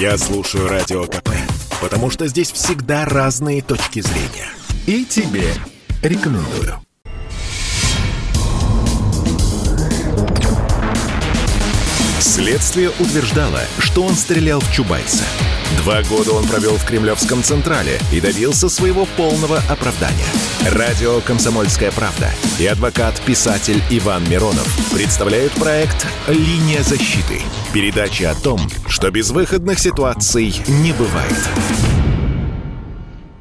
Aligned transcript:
Я 0.00 0.16
слушаю 0.16 0.68
Радио 0.68 1.06
КП, 1.06 1.30
потому 1.80 2.08
что 2.08 2.28
здесь 2.28 2.52
всегда 2.52 3.04
разные 3.04 3.62
точки 3.62 3.98
зрения. 4.00 4.48
И 4.86 5.04
тебе 5.04 5.52
рекомендую. 6.02 6.80
Следствие 12.20 12.90
утверждало, 12.90 13.60
что 13.80 14.04
он 14.04 14.14
стрелял 14.14 14.60
в 14.60 14.72
Чубайса. 14.72 15.24
Два 15.76 16.02
года 16.02 16.32
он 16.32 16.46
провел 16.46 16.76
в 16.76 16.86
Кремлевском 16.86 17.42
Централе 17.42 17.98
и 18.10 18.20
добился 18.20 18.68
своего 18.68 19.06
полного 19.16 19.58
оправдания. 19.68 20.24
Радио 20.72 21.20
«Комсомольская 21.20 21.92
правда» 21.92 22.30
и 22.58 22.66
адвокат-писатель 22.66 23.82
Иван 23.90 24.28
Миронов 24.30 24.66
представляют 24.92 25.52
проект 25.52 26.06
«Линия 26.26 26.82
защиты». 26.82 27.42
Передача 27.74 28.30
о 28.30 28.34
том, 28.34 28.60
что 28.88 29.10
безвыходных 29.10 29.78
ситуаций 29.78 30.54
не 30.68 30.92
бывает. 30.92 31.36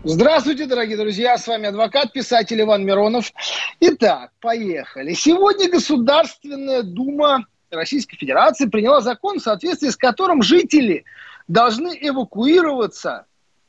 Здравствуйте, 0.04 0.66
дорогие 0.66 0.98
друзья, 0.98 1.38
с 1.38 1.48
вами 1.48 1.68
адвокат, 1.68 2.12
писатель 2.12 2.62
Иван 2.62 2.86
Миронов. 2.86 3.32
Итак, 3.80 4.32
поехали. 4.42 5.14
Сегодня 5.14 5.70
Государственная 5.70 6.84
Дума 6.84 7.46
Российской 7.72 8.18
Федерации 8.18 8.68
приняла 8.68 9.02
закон, 9.02 9.40
в 9.40 9.44
соответствии 9.44 9.90
с 9.90 9.98
которым 9.98 10.42
жители 10.42 11.04
должны 11.48 11.98
эвакуироваться 12.00 13.26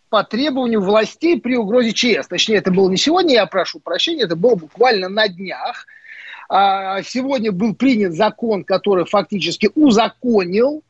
по 0.08 0.24
требованию 0.24 0.80
властей 0.80 1.40
при 1.40 1.56
угрозе 1.56 1.92
ЧС. 1.92 2.28
Точнее, 2.28 2.56
это 2.56 2.70
было 2.70 2.88
не 2.88 2.96
сегодня, 2.96 3.34
я 3.34 3.46
прошу 3.46 3.78
прощения, 3.78 4.24
это 4.24 4.36
было 4.36 4.54
буквально 4.54 5.08
на 5.08 5.28
днях. 5.28 5.86
А, 6.48 7.02
сегодня 7.02 7.52
был 7.52 7.74
принят 7.74 8.14
закон, 8.14 8.64
который 8.64 9.04
фактически 9.04 9.70
узаконил 9.74 10.82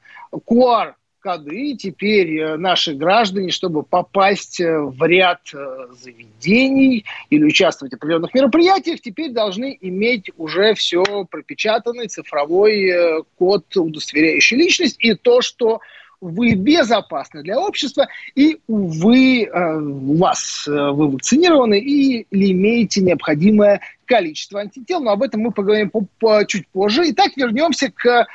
КУАР 0.45 0.99
коды. 1.21 1.77
Теперь 1.77 2.39
э, 2.39 2.57
наши 2.57 2.95
граждане, 2.95 3.51
чтобы 3.51 3.83
попасть 3.83 4.61
э, 4.61 4.79
в 4.79 5.05
ряд 5.05 5.41
э, 5.53 5.89
заведений 5.93 7.05
или 7.31 7.45
участвовать 7.45 7.93
в 7.93 7.97
определенных 7.97 8.35
мероприятиях, 8.35 9.01
теперь 9.01 9.33
должны 9.33 9.77
иметь 9.81 10.31
уже 10.37 10.75
все 10.75 11.03
пропечатанный 11.31 12.09
цифровой 12.09 13.25
код, 13.37 13.65
удостоверяющий 13.77 14.57
личность, 14.57 14.97
и 15.01 15.15
то, 15.15 15.41
что 15.41 15.81
вы 16.21 16.55
безопасны 16.55 17.43
для 17.43 17.61
общества, 17.61 18.09
и, 18.35 18.61
увы, 18.67 19.49
у 19.53 20.17
вас 20.17 20.65
вы 20.67 21.11
вакцинированы 21.11 21.79
и, 21.79 22.27
имеете 22.31 23.03
необходимое 23.03 23.81
количество 24.05 24.61
антител, 24.61 25.01
но 25.01 25.13
об 25.13 25.23
этом 25.23 25.43
мы 25.43 25.53
поговорим 25.53 25.91
по, 25.91 26.07
по, 26.19 26.45
чуть 26.47 26.67
позже. 26.69 27.03
Итак, 27.11 27.33
вернемся 27.37 27.93
к 27.93 28.27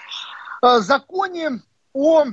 законе 0.79 1.61
о 1.93 2.25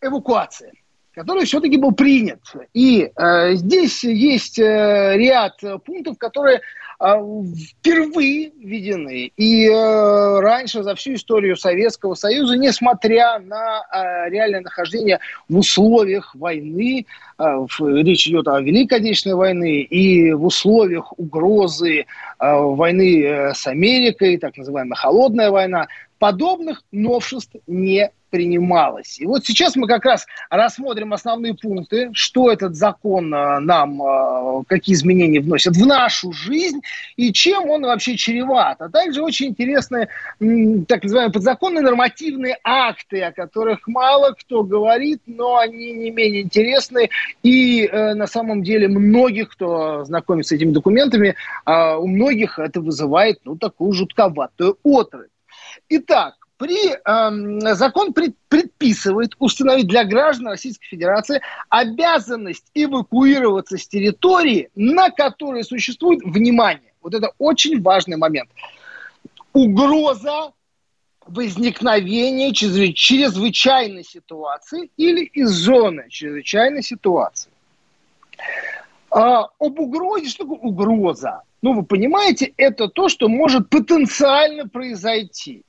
эвакуации, 0.00 0.72
который 1.14 1.44
все-таки 1.44 1.76
был 1.76 1.92
принят. 1.92 2.40
И 2.74 3.10
э, 3.14 3.54
здесь 3.54 4.04
есть 4.04 4.58
э, 4.58 5.16
ряд 5.16 5.60
пунктов, 5.84 6.18
которые 6.18 6.58
э, 6.58 6.60
впервые 6.98 8.52
введены. 8.58 9.32
И 9.36 9.68
э, 9.68 10.40
раньше 10.40 10.82
за 10.82 10.94
всю 10.94 11.14
историю 11.14 11.56
Советского 11.56 12.14
Союза, 12.14 12.56
несмотря 12.56 13.38
на 13.38 13.82
э, 13.82 14.30
реальное 14.30 14.62
нахождение 14.62 15.20
в 15.48 15.58
условиях 15.58 16.34
войны, 16.34 17.06
э, 17.38 17.66
речь 17.80 18.26
идет 18.28 18.48
о 18.48 18.60
Великой 18.60 18.98
Отечественной 18.98 19.36
войны, 19.36 19.80
и 19.82 20.32
в 20.32 20.46
условиях 20.46 21.12
угрозы 21.18 22.06
войны 22.38 23.22
э, 23.22 23.54
с 23.54 23.66
Америкой, 23.66 24.38
так 24.38 24.56
называемая 24.56 24.96
холодная 24.96 25.50
война, 25.50 25.88
подобных 26.18 26.82
новшеств 26.92 27.56
не 27.66 28.10
принималось. 28.30 29.18
И 29.20 29.26
вот 29.26 29.44
сейчас 29.44 29.76
мы 29.76 29.86
как 29.86 30.04
раз 30.04 30.26
рассмотрим 30.50 31.12
основные 31.12 31.54
пункты, 31.54 32.10
что 32.12 32.50
этот 32.50 32.74
закон 32.74 33.32
э, 33.34 33.60
нам, 33.60 34.02
э, 34.02 34.62
какие 34.66 34.94
изменения 34.94 35.40
вносит 35.40 35.76
в 35.76 35.86
нашу 35.86 36.32
жизнь 36.32 36.80
и 37.16 37.32
чем 37.32 37.70
он 37.70 37.82
вообще 37.82 38.16
чреват. 38.16 38.80
А 38.80 38.88
также 38.88 39.22
очень 39.22 39.48
интересные 39.48 40.08
так 40.86 41.02
называемые 41.02 41.32
подзаконные 41.32 41.82
нормативные 41.82 42.58
акты, 42.64 43.22
о 43.22 43.32
которых 43.32 43.86
мало 43.86 44.32
кто 44.32 44.62
говорит, 44.62 45.22
но 45.26 45.58
они 45.58 45.92
не 45.92 46.10
менее 46.10 46.42
интересны. 46.42 47.10
И 47.42 47.86
э, 47.86 48.14
на 48.14 48.26
самом 48.26 48.62
деле 48.62 48.88
многих, 48.88 49.50
кто 49.50 50.04
знакомится 50.04 50.54
с 50.54 50.58
этими 50.58 50.72
документами, 50.72 51.34
у 51.66 52.06
многих 52.06 52.58
это 52.58 52.80
вызывает 52.80 53.40
ну, 53.44 53.56
такую 53.56 53.92
жутковатую 53.92 54.78
отрыв. 54.82 55.28
Итак, 55.88 56.34
при, 56.56 56.92
э, 56.92 57.74
закон 57.74 58.12
пред, 58.12 58.34
предписывает 58.48 59.34
установить 59.38 59.88
для 59.88 60.04
граждан 60.04 60.48
Российской 60.48 60.86
Федерации 60.86 61.40
обязанность 61.68 62.66
эвакуироваться 62.74 63.76
с 63.76 63.86
территории, 63.86 64.70
на 64.74 65.10
которой 65.10 65.64
существует, 65.64 66.20
внимание, 66.24 66.92
вот 67.02 67.14
это 67.14 67.32
очень 67.38 67.82
важный 67.82 68.16
момент, 68.16 68.50
угроза 69.52 70.52
возникновения 71.26 72.52
чрезвычайной 72.52 74.04
ситуации 74.04 74.90
или 74.96 75.24
из 75.24 75.50
зоны 75.50 76.06
чрезвычайной 76.08 76.82
ситуации. 76.82 77.50
А, 79.10 79.48
об 79.58 79.78
угрозе, 79.80 80.28
что 80.28 80.44
такое 80.44 80.58
угроза? 80.58 81.42
Ну, 81.62 81.74
вы 81.74 81.84
понимаете, 81.84 82.52
это 82.56 82.88
то, 82.88 83.08
что 83.08 83.28
может 83.28 83.68
потенциально 83.70 84.68
произойти. 84.68 85.62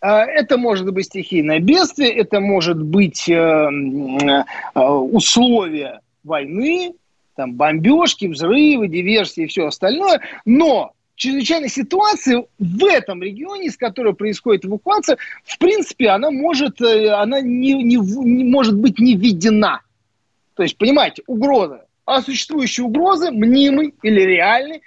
А, 0.00 0.24
это 0.24 0.56
может 0.56 0.90
быть 0.92 1.06
стихийное 1.06 1.60
бедствие, 1.60 2.10
это 2.12 2.40
может 2.40 2.82
быть 2.82 3.28
э, 3.28 3.34
э, 3.34 4.80
условия 4.80 6.00
войны, 6.24 6.94
там, 7.36 7.54
бомбежки, 7.54 8.26
взрывы, 8.26 8.88
диверсии 8.88 9.44
и 9.44 9.46
все 9.46 9.66
остальное. 9.66 10.20
Но 10.46 10.92
чрезвычайная 11.16 11.68
ситуация 11.68 12.44
в 12.58 12.84
этом 12.86 13.22
регионе, 13.22 13.70
с 13.70 13.76
которой 13.76 14.14
происходит 14.14 14.64
эвакуация, 14.64 15.18
в 15.44 15.58
принципе, 15.58 16.08
она 16.08 16.30
может, 16.30 16.80
э, 16.80 17.10
она 17.10 17.42
не, 17.42 17.74
не, 17.74 17.96
не 17.96 18.44
может 18.44 18.76
быть 18.76 18.98
не 18.98 19.16
введена. 19.16 19.82
То 20.54 20.62
есть, 20.62 20.78
понимаете, 20.78 21.22
угроза. 21.26 21.84
А 22.06 22.22
существующие 22.22 22.86
угрозы, 22.86 23.30
мнимый 23.30 23.94
или 24.02 24.20
реальный, 24.22 24.80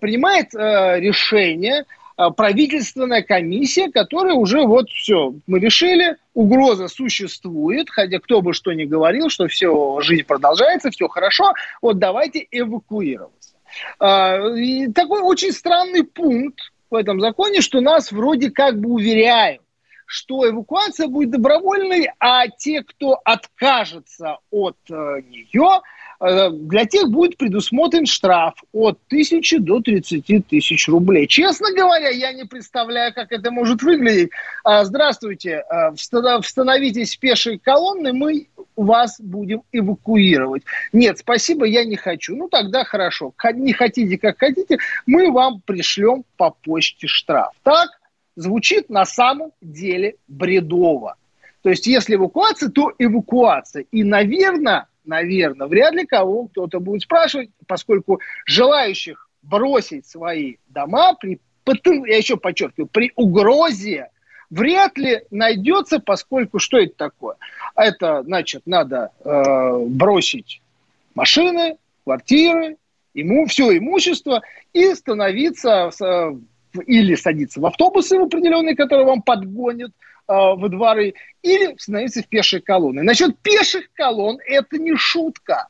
принимает 0.00 0.54
э, 0.54 1.00
решение 1.00 1.84
правительственная 2.16 3.22
комиссия, 3.22 3.90
которая 3.90 4.34
уже 4.34 4.62
вот 4.62 4.88
все, 4.90 5.34
мы 5.46 5.58
решили, 5.58 6.16
угроза 6.32 6.88
существует, 6.88 7.90
хотя 7.90 8.18
кто 8.20 8.40
бы 8.40 8.52
что 8.52 8.72
ни 8.72 8.84
говорил, 8.84 9.28
что 9.30 9.48
все, 9.48 10.00
жизнь 10.00 10.24
продолжается, 10.24 10.90
все 10.90 11.08
хорошо, 11.08 11.52
вот 11.82 11.98
давайте 11.98 12.46
эвакуироваться. 12.50 13.54
А, 13.98 14.38
и 14.56 14.92
такой 14.92 15.22
очень 15.22 15.52
странный 15.52 16.04
пункт 16.04 16.60
в 16.90 16.94
этом 16.94 17.20
законе, 17.20 17.60
что 17.60 17.80
нас 17.80 18.12
вроде 18.12 18.50
как 18.50 18.78
бы 18.78 18.90
уверяют, 18.90 19.62
что 20.06 20.48
эвакуация 20.48 21.08
будет 21.08 21.30
добровольной, 21.30 22.10
а 22.20 22.46
те, 22.48 22.82
кто 22.82 23.18
откажется 23.24 24.38
от 24.50 24.76
э, 24.90 25.22
нее, 25.28 25.80
Э, 25.80 25.80
для 26.20 26.84
тех 26.86 27.08
будет 27.10 27.36
предусмотрен 27.36 28.06
штраф 28.06 28.54
от 28.72 28.98
тысячи 29.08 29.58
до 29.58 29.80
30 29.80 30.46
тысяч 30.46 30.88
рублей. 30.88 31.26
Честно 31.26 31.72
говоря, 31.72 32.08
я 32.08 32.32
не 32.32 32.44
представляю, 32.44 33.12
как 33.14 33.32
это 33.32 33.50
может 33.50 33.82
выглядеть. 33.82 34.30
А, 34.62 34.84
здравствуйте, 34.84 35.64
э, 35.68 35.94
становитесь 35.96 37.16
пешей 37.16 37.58
колонны, 37.58 38.12
мы 38.12 38.48
вас 38.76 39.20
будем 39.20 39.62
эвакуировать. 39.72 40.62
Нет, 40.92 41.18
спасибо, 41.18 41.64
я 41.64 41.84
не 41.84 41.96
хочу. 41.96 42.36
Ну, 42.36 42.48
тогда 42.48 42.84
хорошо. 42.84 43.32
Не 43.54 43.72
хотите, 43.72 44.18
как 44.18 44.38
хотите, 44.38 44.78
мы 45.06 45.30
вам 45.30 45.62
пришлем 45.64 46.24
по 46.36 46.50
почте 46.50 47.06
штраф. 47.06 47.52
Так 47.62 47.90
звучит 48.36 48.90
на 48.90 49.04
самом 49.04 49.52
деле 49.60 50.16
бредово. 50.28 51.16
То 51.62 51.70
есть, 51.70 51.86
если 51.86 52.16
эвакуация, 52.16 52.68
то 52.68 52.92
эвакуация. 52.98 53.86
И, 53.90 54.04
наверное, 54.04 54.86
наверное, 55.04 55.66
вряд 55.66 55.94
ли 55.94 56.04
кого 56.06 56.46
кто-то 56.46 56.80
будет 56.80 57.02
спрашивать, 57.02 57.50
поскольку 57.66 58.20
желающих 58.46 59.28
бросить 59.42 60.06
свои 60.06 60.56
дома 60.68 61.14
при, 61.14 61.40
я 62.06 62.16
еще 62.16 62.36
подчеркиваю, 62.36 62.88
при 62.88 63.12
угрозе 63.16 64.10
вряд 64.50 64.96
ли 64.98 65.22
найдется, 65.30 65.98
поскольку 65.98 66.58
что 66.58 66.78
это 66.78 66.94
такое? 66.96 67.36
Это, 67.74 68.22
значит, 68.22 68.62
надо 68.66 69.10
э, 69.24 69.78
бросить 69.86 70.62
машины, 71.14 71.76
квартиры, 72.04 72.76
ему 73.14 73.46
все 73.46 73.76
имущество 73.76 74.42
и 74.72 74.94
становиться 74.94 75.90
э, 76.00 76.32
или 76.86 77.14
садиться 77.14 77.60
в 77.60 77.66
автобусы 77.66 78.18
в 78.18 78.24
определенные, 78.24 78.76
которые 78.76 79.06
вам 79.06 79.22
подгонят, 79.22 79.92
во 80.26 80.68
дворы, 80.68 81.14
или 81.42 81.76
становиться 81.76 82.22
в 82.22 82.28
пешие 82.28 82.62
колонны. 82.62 83.02
Насчет 83.02 83.38
пеших 83.40 83.92
колонн 83.94 84.38
это 84.46 84.78
не 84.78 84.96
шутка. 84.96 85.68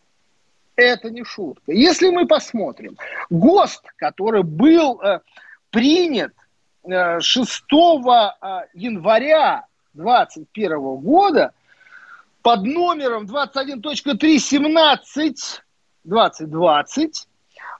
Это 0.77 1.11
не 1.11 1.25
шутка. 1.25 1.73
Если 1.73 2.11
мы 2.11 2.27
посмотрим, 2.27 2.99
ГОСТ, 3.31 3.85
который 3.97 4.43
был 4.43 5.01
э, 5.01 5.21
принят 5.71 6.35
э, 6.85 7.21
6 7.21 7.51
э, 7.51 7.55
января 8.75 9.65
2021 9.95 10.97
года, 10.97 11.55
под 12.43 12.65
номером 12.65 13.25
21.3.17 13.25 15.63
2020 16.05 17.17
а, 17.17 17.34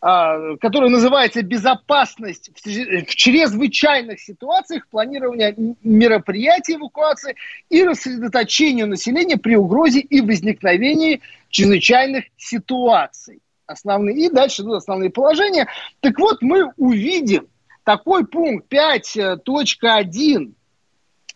который 0.05 0.91
называется 0.91 1.43
«Безопасность 1.43 2.51
в 2.55 3.15
чрезвычайных 3.15 4.21
ситуациях 4.21 4.87
планирования 4.89 5.55
мероприятий 5.83 6.75
эвакуации 6.75 7.37
и 7.71 7.83
рассредоточения 7.83 8.85
населения 8.85 9.39
при 9.39 9.57
угрозе 9.57 10.01
и 10.01 10.21
возникновении 10.21 11.23
чрезвычайных 11.49 12.25
ситуаций». 12.37 13.41
Основные. 13.67 14.27
И 14.27 14.29
дальше 14.29 14.61
идут 14.61 14.75
основные 14.75 15.09
положения. 15.09 15.69
Так 16.01 16.19
вот, 16.19 16.43
мы 16.43 16.71
увидим 16.77 17.47
такой 17.83 18.27
пункт 18.27 18.71
5.1, 18.71 20.53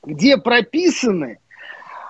где 0.05 0.37
прописаны 0.37 1.39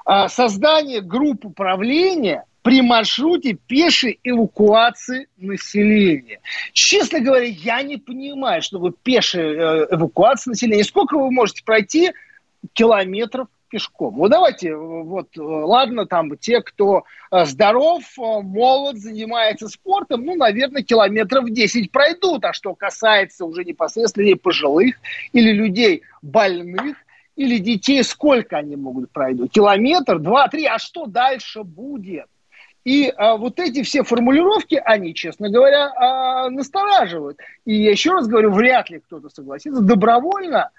а, 0.04 0.28
создание 0.28 1.02
групп 1.02 1.44
управления 1.46 2.46
при 2.68 2.82
маршруте 2.82 3.54
пешей 3.54 4.20
эвакуации 4.22 5.28
населения. 5.38 6.40
Честно 6.74 7.18
говоря, 7.18 7.46
я 7.46 7.80
не 7.80 7.96
понимаю, 7.96 8.60
что 8.60 8.78
вы 8.78 8.92
пешая 8.92 9.54
э, 9.54 9.86
эвакуация 9.92 10.50
населения. 10.50 10.84
Сколько 10.84 11.16
вы 11.16 11.30
можете 11.30 11.64
пройти 11.64 12.12
километров 12.74 13.48
пешком. 13.70 14.16
Вот 14.16 14.30
давайте, 14.30 14.76
вот, 14.76 15.28
ладно, 15.34 16.04
там 16.04 16.36
те, 16.36 16.60
кто 16.60 17.04
э, 17.30 17.46
здоров, 17.46 18.02
э, 18.18 18.42
молод, 18.42 18.98
занимается 18.98 19.68
спортом, 19.68 20.26
ну, 20.26 20.36
наверное, 20.36 20.82
километров 20.82 21.48
10 21.48 21.90
пройдут. 21.90 22.44
А 22.44 22.52
что 22.52 22.74
касается 22.74 23.46
уже 23.46 23.64
непосредственно 23.64 24.36
пожилых 24.36 24.96
или 25.32 25.52
людей 25.52 26.02
больных, 26.20 26.98
или 27.34 27.56
детей, 27.56 28.04
сколько 28.04 28.58
они 28.58 28.76
могут 28.76 29.10
пройти? 29.10 29.48
Километр, 29.48 30.18
два, 30.18 30.48
три, 30.48 30.66
а 30.66 30.78
что 30.78 31.06
дальше 31.06 31.62
будет? 31.62 32.26
И 32.84 33.12
а, 33.16 33.36
вот 33.36 33.58
эти 33.60 33.82
все 33.82 34.02
формулировки, 34.02 34.80
они, 34.84 35.14
честно 35.14 35.50
говоря, 35.50 35.92
а, 35.94 36.48
настораживают. 36.50 37.38
И 37.64 37.74
я 37.74 37.90
еще 37.90 38.12
раз 38.12 38.26
говорю, 38.26 38.52
вряд 38.52 38.88
ли 38.90 39.00
кто-то 39.00 39.28
согласится 39.28 39.80
добровольно 39.80 40.70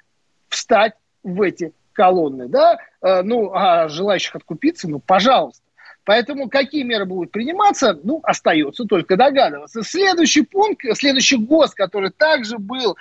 встать 0.48 0.94
в 1.24 1.42
эти 1.42 1.74
колонны. 1.94 2.48
Да? 2.48 2.78
А, 3.02 3.22
ну, 3.24 3.52
а 3.54 3.88
желающих 3.90 4.36
откупиться, 4.36 4.90
ну, 4.90 5.00
пожалуйста. 5.00 5.64
Поэтому 6.06 6.50
какие 6.50 6.84
меры 6.84 7.06
будут 7.06 7.32
приниматься, 7.32 8.00
ну, 8.04 8.20
остается 8.24 8.86
только 8.86 9.16
догадываться. 9.16 9.84
Следующий 9.84 10.42
пункт, 10.42 10.84
следующий 10.94 11.38
ГОСТ, 11.38 11.76
который 11.76 12.10
также 12.10 12.58
был 12.58 12.98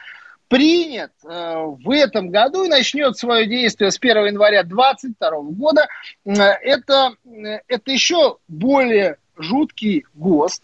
принят 0.49 1.13
э, 1.25 1.29
в 1.29 1.91
этом 1.91 2.31
году 2.31 2.65
и 2.65 2.69
начнет 2.69 3.17
свое 3.17 3.47
действие 3.47 3.91
с 3.91 3.97
1 3.99 4.27
января 4.27 4.63
2022 4.65 5.31
года. 5.53 5.87
Э, 6.25 6.33
это, 6.33 7.15
э, 7.25 7.61
это 7.69 7.91
еще 7.91 8.37
более 8.49 9.17
жуткий 9.37 10.05
ГОСТ. 10.15 10.63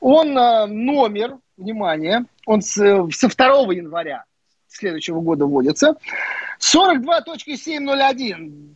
Он 0.00 0.34
номер, 0.34 1.38
внимание, 1.56 2.24
он 2.46 2.62
с, 2.62 2.74
со 2.74 3.28
2 3.28 3.72
января 3.74 4.24
следующего 4.68 5.20
года 5.20 5.46
вводится. 5.46 5.94
42.701 6.58 8.74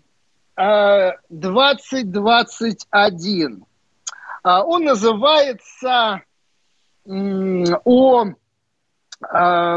э, 0.56 1.10
2021. 1.28 3.64
Э, 4.44 4.60
он 4.64 4.84
называется 4.84 6.22
о 7.06 8.24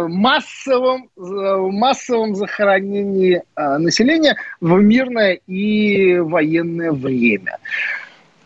массовом, 0.08 1.10
э, 1.18 1.22
массовом 1.22 2.36
захоронении 2.36 3.44
э, 3.56 3.78
населения 3.78 4.36
в 4.60 4.74
мирное 4.82 5.40
и 5.48 6.18
военное 6.20 6.92
время. 6.92 7.58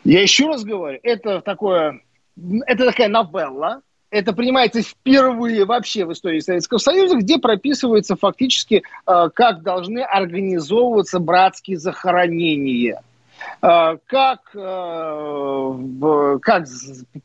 Я 0.04 0.22
еще 0.22 0.48
раз 0.48 0.64
говорю, 0.64 1.00
это 1.04 1.42
такое, 1.42 2.02
это 2.66 2.86
такая 2.86 3.08
новелла, 3.08 3.82
это 4.10 4.34
принимается 4.34 4.82
впервые 4.82 5.66
вообще 5.66 6.06
в 6.06 6.12
истории 6.12 6.40
Советского 6.40 6.80
Союза, 6.80 7.18
где 7.18 7.38
прописывается 7.38 8.16
фактически, 8.16 8.84
как 9.06 9.62
должны 9.62 10.00
организовываться 10.00 11.20
братские 11.20 11.78
захоронения– 11.78 13.02
Э, 13.11 13.11
как, 13.60 14.52
э, 14.54 16.40
как 16.42 16.66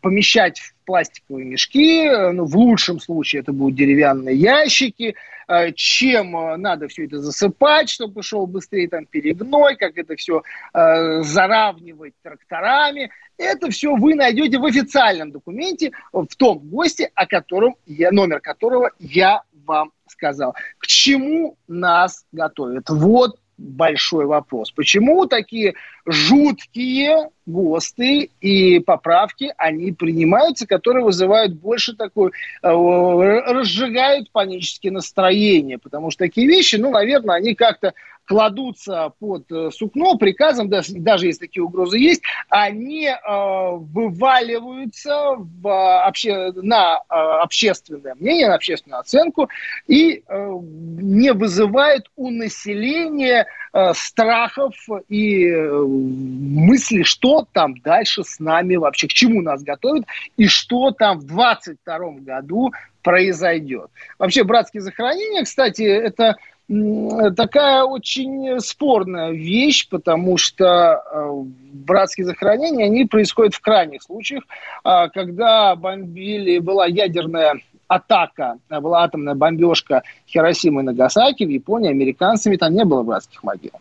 помещать 0.01 0.59
в 0.59 0.75
пластиковые 0.85 1.47
мешки, 1.47 2.09
ну, 2.33 2.45
в 2.45 2.57
лучшем 2.57 3.01
случае 3.01 3.43
это 3.43 3.53
будут 3.53 3.77
деревянные 3.77 4.37
ящики, 4.37 5.17
э, 5.49 5.73
чем 5.73 6.33
надо 6.61 6.89
все 6.89 7.07
это 7.07 7.19
засыпать, 7.19 7.91
чтобы 7.91 8.23
шел 8.23 8.47
быстрее 8.47 8.89
там 8.89 9.07
перегной, 9.07 9.77
как 9.77 9.97
это 9.99 10.17
все 10.17 10.43
заравнивать 10.73 12.15
тракторами. 12.23 13.11
Это 13.39 13.71
все 13.71 13.95
вы 13.95 14.15
найдете 14.15 14.59
в 14.59 14.65
официальном 14.65 15.31
документе, 15.31 15.93
в 16.13 16.35
том 16.37 16.59
госте, 16.59 17.11
о 17.15 17.27
котором 17.27 17.77
я, 17.87 18.11
номер 18.11 18.41
которого 18.41 18.93
я 18.99 19.43
вам 19.67 19.93
сказал. 20.09 20.55
К 20.79 20.87
чему 20.87 21.57
нас 21.69 22.25
готовят? 22.33 22.89
Вот 22.89 23.39
большой 23.59 24.27
вопрос. 24.27 24.71
Почему 24.71 25.27
такие 25.27 25.75
жуткие 26.05 27.31
ГОСТы 27.47 28.31
и 28.41 28.81
поправки, 28.81 29.53
они 29.57 29.93
принимаются, 29.93 30.67
которые 30.67 31.05
вызывают 31.05 31.55
больше 31.55 31.95
такой, 31.95 32.33
э, 32.63 32.69
разжигают 32.69 34.31
панические 34.31 34.93
настроения, 34.93 35.79
потому 35.79 36.11
что 36.11 36.25
такие 36.25 36.47
вещи, 36.47 36.77
ну, 36.77 36.91
наверное, 36.91 37.37
они 37.37 37.55
как-то 37.55 37.95
кладутся 38.27 39.13
под 39.19 39.51
э, 39.51 39.71
сукно 39.71 40.17
приказом, 40.17 40.69
даже, 40.69 40.95
даже 40.95 41.27
если 41.27 41.47
такие 41.47 41.63
угрозы 41.63 41.99
есть, 41.99 42.23
они 42.49 43.07
э, 43.07 43.13
вываливаются 43.25 45.37
в, 45.37 46.05
обще, 46.05 46.53
на 46.55 46.97
э, 46.97 47.15
общественное 47.15 48.15
мнение, 48.15 48.49
на 48.49 48.57
общественную 48.57 49.01
оценку 49.01 49.49
и 49.87 50.23
э, 50.27 50.29
не 50.29 51.33
вызывают 51.33 52.11
у 52.17 52.31
населения 52.31 53.47
э, 53.73 53.93
страхов 53.95 54.75
и 55.09 55.47
э, 55.47 55.85
мысли, 55.87 57.05
что 57.05 57.47
там 57.53 57.79
дальше 57.81 58.25
с 58.25 58.41
нами 58.41 58.77
вообще, 58.77 59.07
к 59.07 59.13
чему 59.13 59.41
нас 59.41 59.63
готовят 59.63 60.05
и 60.37 60.49
что 60.49 60.91
там 60.91 61.21
в 61.21 61.27
22 61.27 61.99
году 62.21 62.73
произойдет. 63.03 63.89
Вообще, 64.19 64.43
братские 64.43 64.81
захоронения, 64.81 65.45
кстати, 65.45 65.83
это 65.83 66.37
такая 66.69 67.85
очень 67.85 68.59
спорная 68.61 69.31
вещь, 69.31 69.89
потому 69.89 70.37
что 70.37 70.65
э, 70.65 71.31
братские 71.73 72.27
захоронения, 72.27 72.87
они 72.87 73.05
происходят 73.05 73.55
в 73.55 73.61
крайних 73.61 74.03
случаях, 74.03 74.43
а, 74.83 75.09
когда 75.09 75.77
бомбили, 75.77 76.59
была 76.59 76.87
ядерная 76.87 77.61
атака, 77.87 78.59
была 78.69 79.05
атомная 79.05 79.37
бомбежка 79.37 80.03
Хиросимы 80.27 80.83
и 80.83 80.85
Нагасаки 80.85 81.45
в 81.45 81.51
Японии 81.51 81.91
американцами, 81.91 82.57
там 82.57 82.75
не 82.75 82.85
было 82.85 83.05
братских 83.05 83.45
могил. 83.45 83.73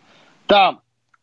Там 0.46 0.82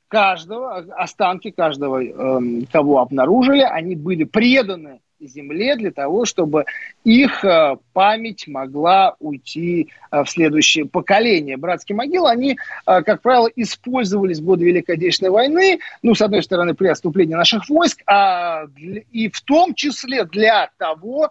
каждого, 0.09 0.79
останки 0.97 1.53
каждого, 1.53 2.03
эм, 2.03 2.67
кого 2.73 2.99
обнаружили, 2.99 3.63
они 3.63 3.95
были 3.95 4.25
преданы 4.25 5.01
земле 5.27 5.77
для 5.77 5.91
того, 5.91 6.25
чтобы 6.25 6.65
их 7.05 7.45
э, 7.45 7.77
память 7.93 8.47
могла 8.47 9.17
уйти 9.19 9.89
э, 10.11 10.23
в 10.23 10.29
следующее 10.29 10.87
поколение. 10.87 11.57
Братские 11.57 11.97
могилы, 11.97 12.31
они, 12.31 12.53
э, 12.87 13.03
как 13.03 13.23
правило, 13.23 13.49
использовались 13.55 14.41
в 14.41 14.45
годы 14.45 14.65
Великой 14.65 14.97
Отечественной 14.97 15.31
войны, 15.31 15.79
ну, 16.03 16.15
с 16.15 16.23
одной 16.23 16.43
стороны, 16.43 16.75
при 16.75 16.89
отступлении 16.89 17.35
наших 17.35 17.69
войск, 17.69 18.03
а 18.07 18.65
и 18.77 19.29
в 19.29 19.41
том 19.43 19.75
числе 19.75 20.25
для 20.25 20.71
того, 20.79 21.31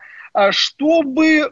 чтобы 0.52 1.52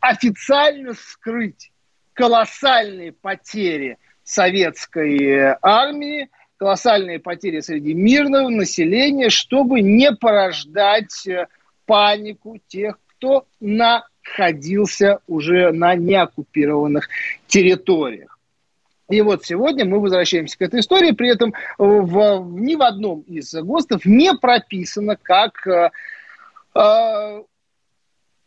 официально 0.00 0.94
скрыть 0.94 1.70
колоссальные 2.14 3.12
потери 3.12 3.98
советской 4.24 5.56
армии, 5.62 6.28
колоссальные 6.56 7.18
потери 7.18 7.60
среди 7.60 7.94
мирного 7.94 8.48
населения, 8.48 9.30
чтобы 9.30 9.80
не 9.80 10.12
порождать 10.12 11.26
э, 11.26 11.46
панику 11.84 12.58
тех, 12.66 12.98
кто 13.06 13.46
находился 13.60 15.20
уже 15.26 15.72
на 15.72 15.94
неоккупированных 15.94 17.08
территориях. 17.46 18.38
И 19.08 19.20
вот 19.20 19.44
сегодня 19.44 19.84
мы 19.84 20.00
возвращаемся 20.00 20.58
к 20.58 20.62
этой 20.62 20.80
истории, 20.80 21.12
при 21.12 21.30
этом 21.30 21.54
в, 21.78 22.44
ни 22.58 22.74
в 22.74 22.82
одном 22.82 23.20
из 23.20 23.54
ГОСТов 23.54 24.04
не 24.04 24.34
прописано, 24.34 25.16
как 25.16 25.64
э, 25.66 25.90
э, 26.74 27.42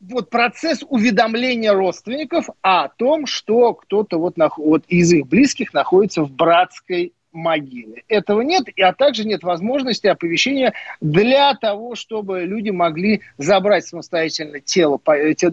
вот 0.02 0.30
процесс 0.30 0.84
уведомления 0.88 1.74
родственников 1.74 2.50
о 2.62 2.90
том, 2.90 3.26
что 3.26 3.74
кто-то 3.74 4.18
вот, 4.18 4.36
вот 4.58 4.84
из 4.88 5.14
их 5.14 5.28
близких 5.28 5.74
находится 5.74 6.24
в 6.24 6.32
братской 6.32 7.14
могилы. 7.32 8.04
Этого 8.08 8.42
нет, 8.42 8.64
а 8.82 8.94
также 8.94 9.26
нет 9.26 9.44
возможности 9.44 10.08
оповещения 10.08 10.74
для 11.02 11.54
того, 11.54 11.96
чтобы 11.96 12.42
люди 12.42 12.70
могли 12.70 13.22
забрать 13.38 13.86
самостоятельно 13.86 14.60
тело, 14.60 15.00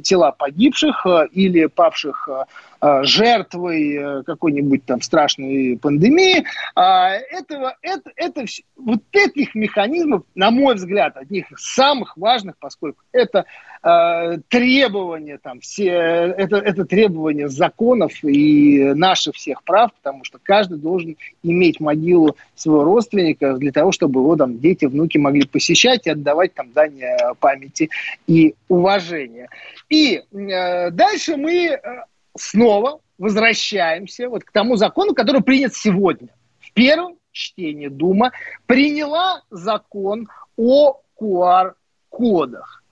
тела 0.02 0.32
погибших 0.32 1.06
э, 1.06 1.28
или 1.32 1.66
павших 1.66 2.28
э, 2.28 2.44
э, 2.75 2.75
жертвой 3.02 4.24
какой-нибудь 4.24 4.84
там 4.84 5.00
страшной 5.00 5.78
пандемии. 5.80 6.44
А, 6.74 7.10
этого, 7.10 7.76
это, 7.82 8.10
это 8.16 8.44
вот 8.76 9.00
этих 9.12 9.54
механизмов, 9.54 10.22
на 10.34 10.50
мой 10.50 10.74
взгляд, 10.74 11.16
одних 11.16 11.50
из 11.50 11.60
самых 11.60 12.16
важных, 12.16 12.56
поскольку 12.58 13.02
это 13.12 13.44
э, 13.82 14.38
требование, 14.48 15.38
там, 15.38 15.60
все, 15.60 15.90
это, 15.90 16.56
это 16.56 16.84
требование 16.84 17.48
законов 17.48 18.12
и 18.22 18.92
наших 18.94 19.36
всех 19.36 19.62
прав, 19.64 19.92
потому 19.94 20.24
что 20.24 20.38
каждый 20.42 20.78
должен 20.78 21.16
иметь 21.42 21.80
могилу 21.80 22.36
своего 22.54 22.84
родственника 22.84 23.54
для 23.54 23.72
того, 23.72 23.92
чтобы 23.92 24.20
его 24.20 24.36
там 24.36 24.58
дети, 24.58 24.84
внуки 24.84 25.18
могли 25.18 25.46
посещать 25.46 26.06
и 26.06 26.10
отдавать 26.10 26.54
там 26.54 26.72
дань 26.72 27.00
памяти 27.40 27.90
и 28.26 28.54
уважения. 28.68 29.48
И 29.88 30.22
э, 30.32 30.90
дальше 30.90 31.36
мы 31.36 31.68
э, 31.68 31.78
снова 32.38 33.00
возвращаемся 33.18 34.28
вот 34.28 34.44
к 34.44 34.52
тому 34.52 34.76
закону, 34.76 35.14
который 35.14 35.42
принят 35.42 35.74
сегодня. 35.74 36.28
В 36.60 36.72
первом 36.72 37.16
чтении 37.32 37.88
Дума 37.88 38.32
приняла 38.66 39.42
закон 39.50 40.28
о 40.56 41.00
QR-кодах. 41.20 42.82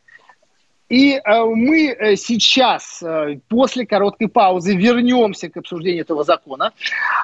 И 0.90 1.14
э, 1.14 1.44
мы 1.44 1.88
э, 1.88 2.16
сейчас, 2.16 3.02
э, 3.02 3.38
после 3.48 3.86
короткой 3.86 4.28
паузы, 4.28 4.76
вернемся 4.76 5.48
к 5.48 5.56
обсуждению 5.56 6.02
этого 6.02 6.24
закона. 6.24 6.72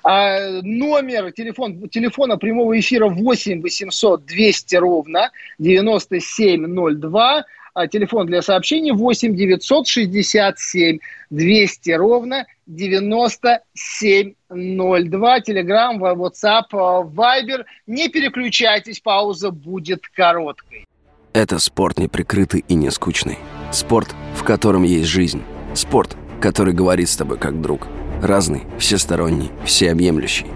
Номер 0.02 1.30
телефон, 1.32 1.88
телефона 1.90 2.38
прямого 2.38 2.78
эфира 2.80 3.06
8 3.06 3.60
800 3.60 4.24
200 4.24 4.76
ровно 4.76 5.30
9702. 5.58 7.44
А 7.74 7.86
телефон 7.86 8.26
для 8.26 8.42
сообщений 8.42 8.92
8 8.92 9.34
967 9.34 10.98
200 11.30 11.90
ровно 11.90 12.46
9702. 12.66 15.40
Телеграм, 15.40 16.02
WhatsApp, 16.02 16.70
Viber. 16.72 17.64
Не 17.86 18.08
переключайтесь, 18.08 19.00
пауза 19.00 19.50
будет 19.50 20.08
короткой. 20.08 20.86
Это 21.32 21.60
спорт 21.60 21.98
неприкрытый 21.98 22.64
и 22.66 22.74
не 22.74 22.90
скучный. 22.90 23.38
Спорт, 23.72 24.14
в 24.34 24.42
котором 24.42 24.82
есть 24.82 25.08
жизнь. 25.08 25.44
Спорт, 25.74 26.16
который 26.40 26.74
говорит 26.74 27.08
с 27.08 27.16
тобой 27.16 27.38
как 27.38 27.60
друг. 27.60 27.86
Разный, 28.20 28.62
всесторонний, 28.78 29.50
всеобъемлющий. 29.64 30.48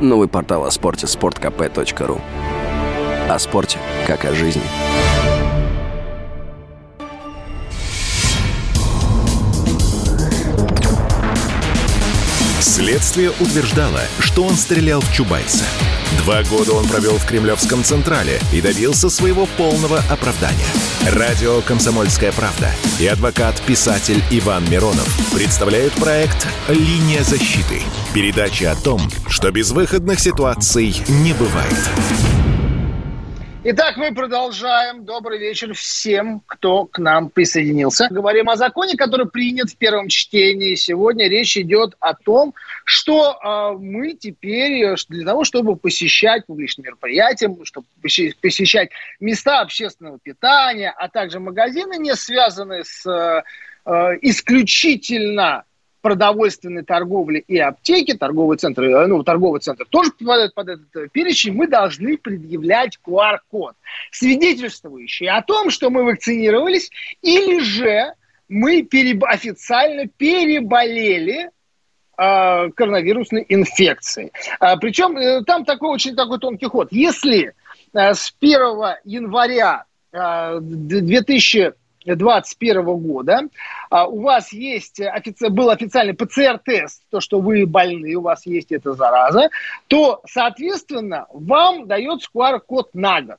Новый 0.00 0.28
портал 0.28 0.64
о 0.64 0.70
спорте– 0.70 1.06
sportkp.ru 1.06 2.20
О 3.28 3.38
спорте, 3.38 3.78
как 4.06 4.24
о 4.24 4.34
жизни. 4.34 4.62
Следствие 12.60 13.30
утверждало, 13.38 14.00
что 14.18 14.44
он 14.44 14.56
стрелял 14.56 15.00
в 15.00 15.12
Чубайса. 15.12 15.64
Два 16.24 16.42
года 16.42 16.72
он 16.72 16.88
провел 16.88 17.16
в 17.16 17.24
Кремлевском 17.24 17.84
Централе 17.84 18.40
и 18.52 18.60
добился 18.60 19.08
своего 19.10 19.46
полного 19.56 19.98
оправдания. 20.10 20.66
Радио 21.12 21.60
«Комсомольская 21.60 22.32
правда» 22.32 22.72
и 22.98 23.06
адвокат-писатель 23.06 24.22
Иван 24.30 24.68
Миронов 24.68 25.08
представляют 25.32 25.92
проект 25.94 26.48
«Линия 26.68 27.22
защиты». 27.22 27.82
Передача 28.12 28.72
о 28.72 28.76
том, 28.76 29.08
что 29.28 29.52
безвыходных 29.52 30.18
ситуаций 30.18 30.96
не 31.08 31.34
бывает. 31.34 31.78
Итак, 33.70 33.98
мы 33.98 34.14
продолжаем. 34.14 35.04
Добрый 35.04 35.38
вечер 35.38 35.74
всем, 35.74 36.40
кто 36.46 36.86
к 36.86 36.98
нам 36.98 37.28
присоединился. 37.28 38.08
Говорим 38.08 38.48
о 38.48 38.56
законе, 38.56 38.96
который 38.96 39.28
принят 39.28 39.68
в 39.68 39.76
первом 39.76 40.08
чтении. 40.08 40.74
Сегодня 40.74 41.28
речь 41.28 41.54
идет 41.58 41.94
о 42.00 42.14
том, 42.14 42.54
что 42.84 43.34
э, 43.34 43.76
мы 43.78 44.14
теперь 44.14 44.96
для 45.10 45.26
того, 45.26 45.44
чтобы 45.44 45.76
посещать 45.76 46.46
публичные 46.46 46.86
мероприятия, 46.86 47.54
чтобы 47.64 47.86
посещать 48.40 48.88
места 49.20 49.60
общественного 49.60 50.18
питания, 50.18 50.90
а 50.96 51.10
также 51.10 51.38
магазины, 51.38 51.98
не 51.98 52.16
связанные 52.16 52.84
с 52.84 53.06
э, 53.06 53.42
исключительно 54.22 55.64
продовольственной 56.00 56.84
торговли 56.84 57.44
и 57.46 57.58
аптеки, 57.58 58.14
торговые 58.14 58.58
центры, 58.58 58.90
э, 58.90 59.06
ну, 59.06 59.22
торговый 59.22 59.60
центр 59.60 59.84
тоже 59.88 60.10
попадает 60.12 60.54
под 60.54 60.68
этот 60.68 60.96
э, 60.96 61.08
перечень, 61.10 61.54
мы 61.54 61.66
должны 61.66 62.16
предъявлять 62.16 62.98
QR-код, 63.06 63.74
свидетельствующий 64.12 65.28
о 65.28 65.42
том, 65.42 65.70
что 65.70 65.90
мы 65.90 66.04
вакцинировались, 66.04 66.90
или 67.22 67.60
же 67.60 68.12
мы 68.48 68.82
переб... 68.82 69.24
официально 69.24 70.06
переболели 70.06 71.50
э, 72.16 72.70
коронавирусной 72.70 73.44
инфекцией. 73.48 74.32
А, 74.60 74.76
причем 74.76 75.16
э, 75.16 75.44
там 75.44 75.64
такой 75.64 75.90
очень 75.90 76.14
такой 76.14 76.38
тонкий 76.38 76.66
ход. 76.66 76.88
Если 76.92 77.54
э, 77.92 78.14
с 78.14 78.32
1 78.40 78.60
января 79.04 79.84
э, 80.12 80.58
2000 80.60 81.74
2021 82.16 82.84
года, 82.84 83.40
а, 83.90 84.06
у 84.06 84.22
вас 84.22 84.52
есть 84.52 85.00
офици... 85.00 85.48
был 85.48 85.70
официальный 85.70 86.14
ПЦР-тест, 86.14 87.02
то, 87.10 87.20
что 87.20 87.40
вы 87.40 87.66
больны, 87.66 88.14
у 88.14 88.22
вас 88.22 88.46
есть 88.46 88.72
эта 88.72 88.92
зараза, 88.94 89.50
то, 89.86 90.20
соответственно, 90.26 91.26
вам 91.32 91.86
дается 91.86 92.28
QR-код 92.34 92.90
на 92.94 93.20
год. 93.22 93.36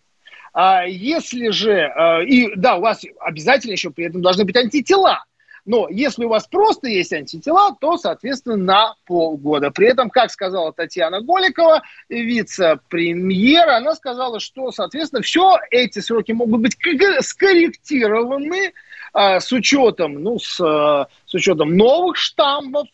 А, 0.53 0.85
если 0.85 1.49
же, 1.49 1.91
а, 1.95 2.21
и 2.21 2.55
да, 2.55 2.75
у 2.75 2.81
вас 2.81 3.03
обязательно 3.19 3.73
еще 3.73 3.91
при 3.91 4.05
этом 4.05 4.21
должны 4.21 4.45
быть 4.45 4.55
антитела, 4.55 5.23
но 5.65 5.87
если 5.89 6.25
у 6.25 6.29
вас 6.29 6.47
просто 6.47 6.87
есть 6.87 7.13
антитела, 7.13 7.75
то, 7.79 7.97
соответственно, 7.97 8.57
на 8.57 8.95
полгода. 9.05 9.71
При 9.71 9.87
этом, 9.87 10.09
как 10.09 10.31
сказала 10.31 10.73
Татьяна 10.73 11.21
Голикова, 11.21 11.83
вице-премьер, 12.09 13.69
она 13.69 13.95
сказала, 13.95 14.39
что, 14.39 14.71
соответственно, 14.71 15.21
все 15.21 15.57
эти 15.71 15.99
сроки 15.99 16.31
могут 16.31 16.61
быть 16.61 16.77
скорректированы 17.21 18.73
а, 19.13 19.39
с 19.39 19.51
учетом, 19.51 20.15
ну, 20.15 20.39
с, 20.39 20.55
с 20.55 21.33
учетом 21.33 21.75
новых 21.75 22.17
штаммов, 22.17 22.87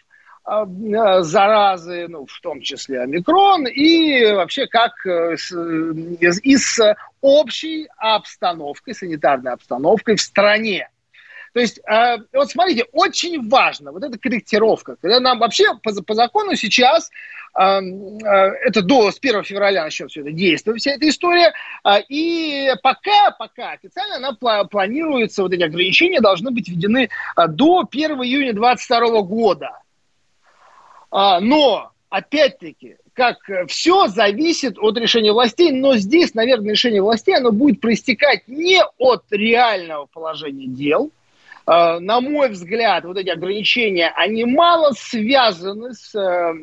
а, 0.48 0.68
заразы, 1.24 2.08
ну, 2.08 2.28
в 2.28 2.40
том 2.40 2.62
числе 2.62 3.02
омикрон, 3.02 3.66
и 3.66 4.32
вообще 4.32 4.68
как 4.68 4.94
э, 5.08 5.36
и 5.36 6.58
с 6.58 6.96
общей 7.22 7.88
обстановкой, 7.98 8.94
санитарной 8.94 9.54
обстановкой 9.54 10.18
в 10.18 10.22
стране. 10.22 10.90
То 11.56 11.62
есть, 11.62 11.80
э, 11.88 12.18
вот 12.34 12.52
смотрите, 12.52 12.84
очень 12.92 13.48
важно 13.48 13.94
вот 13.94 14.04
эта 14.04 14.20
корректировка. 14.20 14.98
Когда 14.98 15.22
нам 15.22 15.40
вообще 15.40 15.64
по, 15.82 15.94
по 16.04 16.14
закону 16.14 16.54
сейчас 16.58 17.10
э, 17.58 17.62
э, 17.62 18.28
это 18.66 18.82
до 18.82 19.10
с 19.10 19.18
1 19.20 19.46
февраля 19.46 19.84
начнет 19.84 20.12
все 20.12 20.20
это 20.20 20.34
действовать, 20.34 20.82
вся 20.82 20.92
эта 20.92 21.08
история. 21.08 21.54
Э, 21.86 22.02
и 22.10 22.74
пока, 22.84 23.32
пока 23.40 23.72
официально 23.72 24.18
она 24.18 24.38
пла- 24.38 24.68
планируется, 24.68 25.44
вот 25.44 25.54
эти 25.54 25.64
ограничения 25.64 26.20
должны 26.20 26.52
быть 26.52 26.68
введены 26.68 27.08
до 27.38 27.88
1 27.90 28.12
июня 28.22 28.52
2022 28.52 29.22
года. 29.22 29.80
Но, 31.10 31.92
опять-таки, 32.10 32.98
как 33.14 33.38
все 33.70 34.08
зависит 34.08 34.78
от 34.78 34.98
решения 34.98 35.32
властей, 35.32 35.72
но 35.72 35.96
здесь, 35.96 36.34
наверное, 36.34 36.72
решение 36.72 37.02
властей, 37.02 37.38
оно 37.38 37.54
будет 37.54 37.80
проистекать 37.80 38.46
не 38.46 38.84
от 38.98 39.24
реального 39.32 40.08
положения 40.08 40.68
дел, 40.68 41.12
на 41.68 42.22
мой 42.22 42.50
взгляд, 42.50 43.06
вот 43.06 43.18
эти 43.18 43.30
ограничения, 43.30 44.12
они 44.16 44.46
мало 44.46 44.92
связаны 44.92 45.94
с 45.94 46.14
э, 46.14 46.54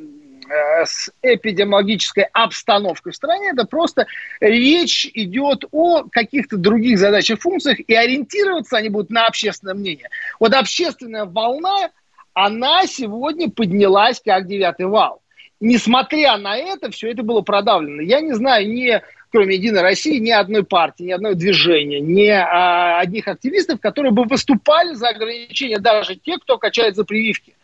э, 0.48 0.84
с 0.84 1.10
эпидемиологической 1.22 2.24
обстановкой 2.32 3.12
в 3.12 3.16
стране, 3.16 3.50
это 3.50 3.64
просто 3.64 4.06
речь 4.40 5.10
идет 5.12 5.64
о 5.72 6.04
каких-то 6.04 6.56
других 6.56 6.98
задачах, 6.98 7.40
функциях, 7.40 7.80
и 7.80 7.94
ориентироваться 7.94 8.76
они 8.76 8.90
будут 8.90 9.10
на 9.10 9.26
общественное 9.26 9.74
мнение. 9.74 10.08
Вот 10.38 10.54
общественная 10.54 11.24
волна, 11.24 11.90
она 12.32 12.86
сегодня 12.86 13.50
поднялась 13.50 14.20
как 14.24 14.46
девятый 14.46 14.86
вал. 14.86 15.20
Несмотря 15.58 16.36
на 16.38 16.56
это, 16.56 16.90
все 16.90 17.12
это 17.12 17.22
было 17.22 17.40
продавлено. 17.40 18.02
Я 18.02 18.20
не 18.20 18.32
знаю 18.32 18.68
ни 18.68 19.00
кроме 19.32 19.56
«Единой 19.56 19.80
России», 19.80 20.18
ни 20.18 20.30
одной 20.30 20.62
партии, 20.62 21.04
ни 21.04 21.12
одного 21.12 21.34
движения, 21.34 22.00
ни 22.00 22.28
а, 22.28 23.00
одних 23.00 23.26
активистов, 23.26 23.80
которые 23.80 24.12
бы 24.12 24.24
выступали 24.24 24.92
за 24.92 25.08
ограничения, 25.08 25.78
даже 25.78 26.16
те, 26.16 26.36
кто 26.36 26.58
качает 26.58 26.94
за 26.94 27.04
прививки. 27.04 27.54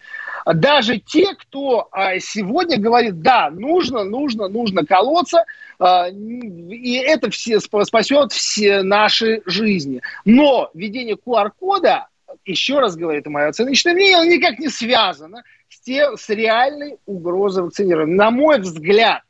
Даже 0.46 0.98
те, 0.98 1.34
кто 1.34 1.88
а, 1.92 2.18
сегодня 2.20 2.78
говорит, 2.78 3.20
да, 3.20 3.50
нужно, 3.50 4.04
нужно, 4.04 4.48
нужно 4.48 4.86
колоться, 4.86 5.44
а, 5.78 6.08
и 6.08 6.94
это 6.94 7.30
все 7.30 7.60
спасет 7.60 8.32
все 8.32 8.82
наши 8.82 9.42
жизни. 9.44 10.00
Но 10.24 10.70
введение 10.72 11.16
QR-кода, 11.16 12.08
еще 12.46 12.78
раз 12.78 12.96
говорю, 12.96 13.20
это 13.20 13.28
мое 13.28 13.48
оценочное 13.48 13.92
мнение, 13.92 14.26
никак 14.26 14.58
не 14.58 14.68
связано 14.68 15.42
с, 15.68 15.80
те, 15.80 16.16
с 16.16 16.30
реальной 16.30 16.96
угрозой 17.04 17.64
вакцинирования. 17.64 18.14
На 18.14 18.30
мой 18.30 18.58
взгляд, 18.58 19.22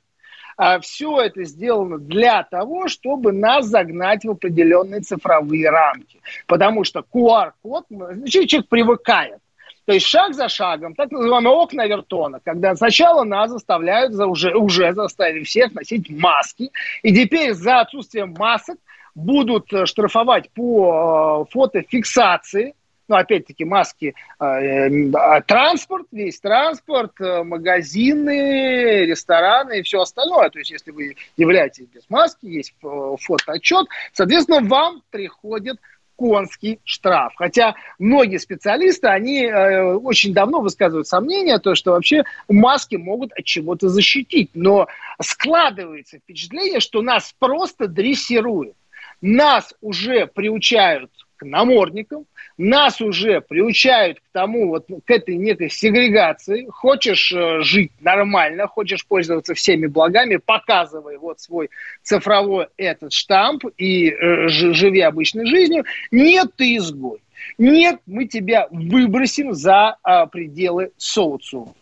а 0.58 0.80
все 0.80 1.20
это 1.20 1.44
сделано 1.44 1.98
для 1.98 2.42
того, 2.42 2.88
чтобы 2.88 3.32
нас 3.32 3.66
загнать 3.66 4.24
в 4.24 4.30
определенные 4.30 5.00
цифровые 5.00 5.70
рамки. 5.70 6.20
Потому 6.46 6.82
что 6.82 7.00
QR-код, 7.00 7.86
человек 8.26 8.68
привыкает. 8.68 9.38
То 9.84 9.94
есть 9.94 10.06
шаг 10.06 10.34
за 10.34 10.48
шагом, 10.48 10.94
так 10.94 11.12
называемые 11.12 11.54
окна 11.54 11.86
Вертона, 11.86 12.40
когда 12.44 12.74
сначала 12.74 13.24
нас 13.24 13.50
заставляют, 13.50 14.12
за, 14.12 14.26
уже, 14.26 14.54
уже 14.54 14.92
заставили 14.92 15.44
всех 15.44 15.72
носить 15.72 16.10
маски, 16.10 16.70
и 17.02 17.14
теперь 17.14 17.54
за 17.54 17.80
отсутствием 17.80 18.34
масок 18.36 18.76
будут 19.14 19.72
э, 19.72 19.86
штрафовать 19.86 20.50
по 20.50 21.46
э, 21.48 21.52
фотофиксации, 21.52 22.74
ну, 23.08 23.16
опять-таки, 23.16 23.64
маски, 23.64 24.14
э, 24.38 24.44
э, 24.44 25.42
транспорт, 25.46 26.06
весь 26.12 26.38
транспорт, 26.40 27.12
э, 27.20 27.42
магазины, 27.42 29.06
рестораны 29.06 29.80
и 29.80 29.82
все 29.82 30.00
остальное. 30.00 30.50
То 30.50 30.58
есть, 30.58 30.70
если 30.70 30.90
вы 30.90 31.16
являетесь 31.36 31.86
без 31.86 32.08
маски, 32.10 32.46
есть 32.46 32.74
э, 32.82 33.16
фотоотчет, 33.20 33.86
соответственно, 34.12 34.60
вам 34.60 35.02
приходит 35.10 35.78
конский 36.18 36.80
штраф. 36.84 37.32
Хотя 37.36 37.76
многие 38.00 38.38
специалисты, 38.38 39.06
они 39.06 39.44
э, 39.44 39.94
очень 39.94 40.34
давно 40.34 40.60
высказывают 40.60 41.06
сомнения, 41.06 41.58
то, 41.60 41.76
что 41.76 41.92
вообще 41.92 42.24
маски 42.48 42.96
могут 42.96 43.32
от 43.32 43.44
чего-то 43.44 43.88
защитить. 43.88 44.50
Но 44.54 44.88
складывается 45.22 46.18
впечатление, 46.18 46.80
что 46.80 47.02
нас 47.02 47.34
просто 47.38 47.86
дрессируют. 47.86 48.74
Нас 49.20 49.74
уже 49.80 50.26
приучают 50.26 51.10
к 51.38 51.44
намордникам, 51.44 52.26
нас 52.56 53.00
уже 53.00 53.40
приучают 53.40 54.18
к 54.20 54.24
тому, 54.32 54.68
вот 54.68 54.86
к 55.04 55.10
этой 55.10 55.36
некой 55.36 55.70
сегрегации. 55.70 56.66
Хочешь 56.70 57.32
э, 57.32 57.60
жить 57.62 57.92
нормально, 58.00 58.66
хочешь 58.66 59.06
пользоваться 59.06 59.54
всеми 59.54 59.86
благами, 59.86 60.36
показывай 60.36 61.16
вот 61.16 61.40
свой 61.40 61.70
цифровой 62.02 62.66
этот 62.76 63.12
штамп 63.12 63.64
и 63.76 64.10
э, 64.10 64.48
живи 64.48 65.00
обычной 65.00 65.46
жизнью. 65.46 65.84
Нет, 66.10 66.48
ты 66.56 66.76
изгой. 66.76 67.20
Нет, 67.56 68.00
мы 68.06 68.26
тебя 68.26 68.66
выбросим 68.70 69.54
за 69.54 69.96
а, 70.02 70.26
пределы 70.26 70.90
социума. 70.96 71.74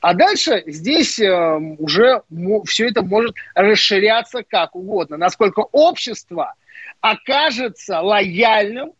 А 0.00 0.14
дальше 0.14 0.62
здесь 0.66 1.18
э, 1.18 1.56
уже 1.78 2.22
все 2.66 2.88
это 2.88 3.02
может 3.02 3.34
расширяться 3.54 4.42
как 4.42 4.74
угодно. 4.74 5.16
Насколько 5.16 5.60
общество 5.72 6.54
окажется 7.00 8.00
лояльным 8.00 8.92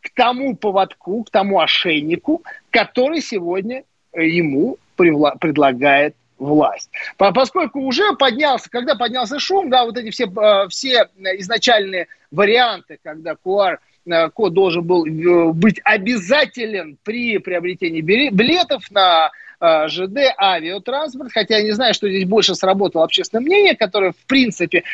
к 0.00 0.10
тому 0.14 0.56
поводку, 0.56 1.24
к 1.24 1.30
тому 1.30 1.60
ошейнику, 1.60 2.42
который 2.70 3.20
сегодня 3.20 3.84
э, 4.12 4.26
ему 4.26 4.78
предлагает 4.96 6.14
власть. 6.38 6.90
Поскольку 7.16 7.80
уже 7.80 8.14
поднялся, 8.16 8.70
когда 8.70 8.94
поднялся 8.94 9.38
шум, 9.38 9.70
да, 9.70 9.84
вот 9.84 9.96
эти 9.96 10.10
все, 10.10 10.24
э, 10.24 10.68
все 10.68 11.08
изначальные 11.14 12.08
варианты, 12.30 12.98
когда 13.02 13.32
QR 13.32 13.78
э, 14.06 14.30
код 14.30 14.54
должен 14.54 14.84
был 14.84 15.04
быть 15.52 15.80
обязателен 15.84 16.96
при 17.02 17.38
приобретении 17.38 18.00
билетов 18.00 18.90
на 18.90 19.30
ЖД, 19.60 20.18
авиатранспорт, 20.38 21.32
хотя 21.32 21.58
я 21.58 21.64
не 21.64 21.72
знаю, 21.72 21.94
что 21.94 22.08
здесь 22.08 22.26
больше 22.26 22.54
сработало 22.54 23.04
общественное 23.04 23.42
мнение, 23.42 23.76
которое, 23.76 24.12
в 24.12 24.26
принципе, 24.26 24.84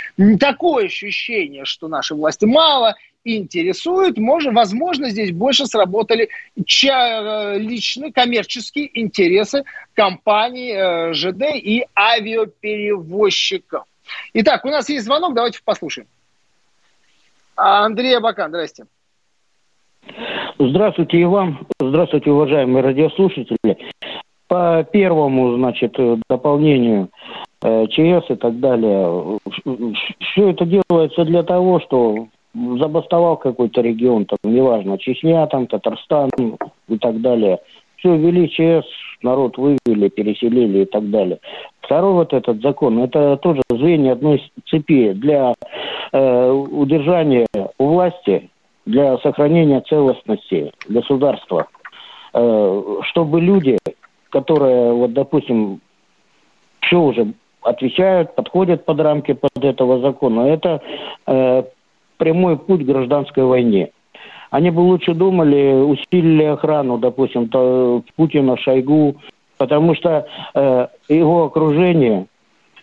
такое 0.41 0.87
ощущение, 0.87 1.65
что 1.65 1.89
наши 1.89 2.15
власти 2.15 2.45
мало 2.45 2.95
интересует, 3.25 4.19
может, 4.19 4.53
возможно, 4.53 5.09
здесь 5.11 5.33
больше 5.33 5.67
сработали 5.67 6.29
ча- 6.67 7.55
личные 7.57 8.13
коммерческие 8.13 8.91
интересы 9.01 9.65
компаний 9.95 10.73
э, 10.73 11.15
ЖД 11.15 11.55
и 11.55 11.87
авиаперевозчиков. 11.97 13.85
Итак, 14.35 14.65
у 14.65 14.69
нас 14.69 14.89
есть 14.91 15.07
звонок, 15.07 15.35
давайте 15.35 15.61
послушаем. 15.65 16.07
Андрей 17.57 18.17
Абакан, 18.17 18.51
здрасте. 18.51 18.85
Здравствуйте 20.59 21.19
и 21.19 21.25
вам. 21.25 21.67
Здравствуйте, 21.81 22.31
уважаемые 22.31 22.83
радиослушатели. 22.83 23.79
По 24.55 24.85
первому, 24.85 25.57
значит, 25.57 25.99
дополнению 26.31 27.09
э, 27.61 27.89
ЧС 27.89 28.31
и 28.31 28.37
так 28.37 28.61
далее, 28.61 29.41
все 30.21 30.51
это 30.51 30.65
делается 30.65 31.25
для 31.25 31.43
того, 31.43 31.81
что 31.81 32.29
забастовал 32.55 33.37
какой-то 33.37 33.81
регион, 33.81 34.27
там, 34.27 34.39
неважно, 34.45 34.97
Чечня, 34.97 35.45
там, 35.49 35.67
Татарстан 35.67 36.31
и 36.87 36.99
так 36.99 37.21
далее. 37.21 37.59
Все, 37.97 38.15
ввели 38.15 38.49
ЧС, 38.49 38.87
народ 39.25 39.59
вывели, 39.59 40.09
переселили 40.09 40.83
и 40.83 40.85
так 40.85 41.11
далее. 41.11 41.41
Второй 41.81 42.13
вот 42.13 42.33
этот 42.33 42.63
закон, 42.63 43.01
это 43.01 43.37
тоже 43.39 43.61
звенья 43.69 44.13
одной 44.13 44.41
цепи 44.69 45.15
для 45.15 45.55
э, 46.13 46.51
удержания 46.53 47.49
у 47.79 47.87
власти, 47.87 48.51
для 48.87 49.19
сохранения 49.19 49.81
целостности 49.81 50.73
государства, 50.89 51.67
э, 52.35 52.83
чтобы 53.11 53.41
люди, 53.41 53.79
которые, 54.35 54.93
вот, 54.93 55.13
допустим, 55.13 55.81
все 56.81 57.01
уже 57.01 57.35
отвечают, 57.63 58.35
подходят 58.35 58.85
под 58.85 59.01
рамки 59.01 59.33
под 59.33 59.65
этого 59.65 60.01
закона, 60.01 60.49
это 60.49 60.83
э, 61.27 61.63
прямой 62.19 62.59
путь 62.59 62.83
к 62.83 62.87
гражданской 62.87 63.45
войне. 63.45 63.91
Они 64.51 64.71
бы 64.71 64.81
лучше 64.81 65.15
думали, 65.15 65.73
усилили 65.73 66.45
охрану, 66.45 66.99
допустим, 66.99 67.49
то, 67.49 68.03
Путина, 68.17 68.57
Шойгу, 68.57 69.17
потому 69.57 69.95
что 69.95 70.27
э, 70.55 70.87
его 71.09 71.45
окружение 71.45 72.27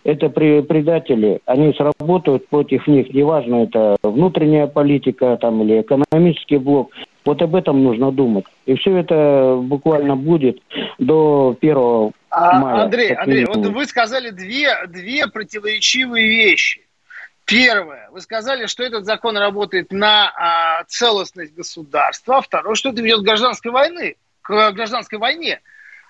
это 0.04 0.30
предатели, 0.30 1.40
они 1.44 1.74
сработают 1.74 2.48
против 2.48 2.88
них, 2.88 3.12
неважно, 3.12 3.64
это 3.64 3.96
внутренняя 4.02 4.66
политика 4.66 5.36
там, 5.40 5.62
или 5.62 5.82
экономический 5.82 6.56
блок. 6.56 6.90
Вот 7.24 7.40
об 7.40 7.54
этом 7.54 7.82
нужно 7.84 8.10
думать. 8.10 8.46
И 8.66 8.74
все 8.74 8.96
это 8.96 9.58
буквально 9.62 10.16
будет 10.16 10.60
до 10.98 11.56
1 11.60 12.12
а, 12.30 12.58
мая. 12.58 12.82
Андрей, 12.84 13.14
Андрей, 13.14 13.44
вот 13.44 13.58
вы 13.58 13.86
сказали 13.86 14.30
две, 14.30 14.86
две 14.88 15.26
противоречивые 15.28 16.28
вещи. 16.28 16.86
Первое, 17.44 18.08
вы 18.10 18.20
сказали, 18.20 18.66
что 18.66 18.82
этот 18.82 19.04
закон 19.04 19.36
работает 19.36 19.92
на 19.92 20.32
а, 20.36 20.84
целостность 20.84 21.54
государства. 21.54 22.40
Второе, 22.40 22.74
что 22.74 22.90
это 22.90 23.02
ведет 23.02 23.20
к 23.20 23.24
гражданской 23.24 23.70
войны, 23.70 24.16
к 24.42 24.72
гражданской 24.72 25.18
войне. 25.18 25.60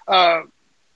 А, 0.07 0.45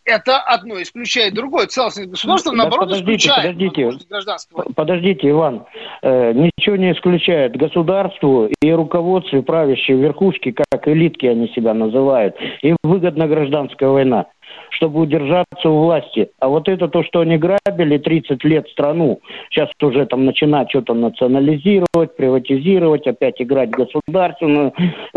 это 0.06 0.38
одно 0.38 0.80
исключает 0.80 1.34
другое. 1.34 1.66
Целостность 1.66 2.10
государства, 2.10 2.52
да, 2.52 2.58
наоборот, 2.58 2.88
подождите, 2.88 3.28
исключает 3.28 3.56
подождите, 3.56 4.72
подождите, 4.74 5.30
Иван. 5.30 5.66
Э, 6.02 6.32
ничего 6.32 6.76
не 6.76 6.92
исключает. 6.92 7.56
Государству 7.56 8.48
и 8.62 8.72
руководству, 8.72 9.42
правящей 9.42 9.96
верхушки, 9.96 10.52
как 10.52 10.88
элитки 10.88 11.26
они 11.26 11.48
себя 11.48 11.74
называют, 11.74 12.36
им 12.62 12.76
выгодна 12.82 13.26
гражданская 13.26 13.88
война 13.88 14.26
чтобы 14.70 15.00
удержаться 15.00 15.68
у 15.68 15.84
власти. 15.84 16.30
А 16.38 16.48
вот 16.48 16.68
это 16.68 16.88
то, 16.88 17.02
что 17.02 17.20
они 17.20 17.38
грабили 17.38 17.98
30 17.98 18.44
лет 18.44 18.68
страну, 18.68 19.20
сейчас 19.50 19.70
уже 19.80 20.06
там 20.06 20.24
начинать 20.24 20.70
что-то 20.70 20.94
национализировать, 20.94 22.16
приватизировать, 22.16 23.06
опять 23.06 23.40
играть 23.40 23.70
государственную 23.70 24.72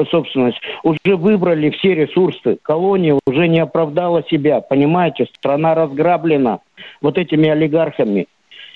собственность, 0.09 0.59
уже 0.83 1.15
выбрали 1.15 1.69
все 1.71 1.95
ресурсы. 1.95 2.57
Колония 2.61 3.17
уже 3.27 3.47
не 3.47 3.59
оправдала 3.59 4.23
себя, 4.29 4.61
понимаете, 4.61 5.27
страна 5.35 5.75
разграблена 5.75 6.59
вот 7.01 7.17
этими 7.17 7.49
олигархами. 7.49 8.27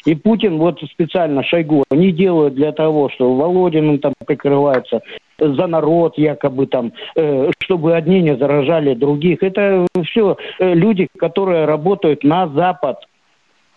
И 0.05 0.15
Путин 0.15 0.57
вот 0.57 0.79
специально 0.81 1.43
Шойгу 1.43 1.83
не 1.91 2.11
делают 2.11 2.55
для 2.55 2.71
того, 2.71 3.09
что 3.09 3.33
Володин 3.35 3.99
там 3.99 4.13
прикрывается 4.25 5.01
за 5.39 5.67
народ 5.67 6.17
якобы 6.17 6.67
там, 6.67 6.91
э, 7.15 7.51
чтобы 7.59 7.95
одни 7.95 8.21
не 8.21 8.35
заражали 8.35 8.93
других. 8.93 9.43
Это 9.43 9.87
все 10.05 10.37
э, 10.59 10.73
люди, 10.73 11.07
которые 11.17 11.65
работают 11.65 12.23
на 12.23 12.47
Запад, 12.47 12.97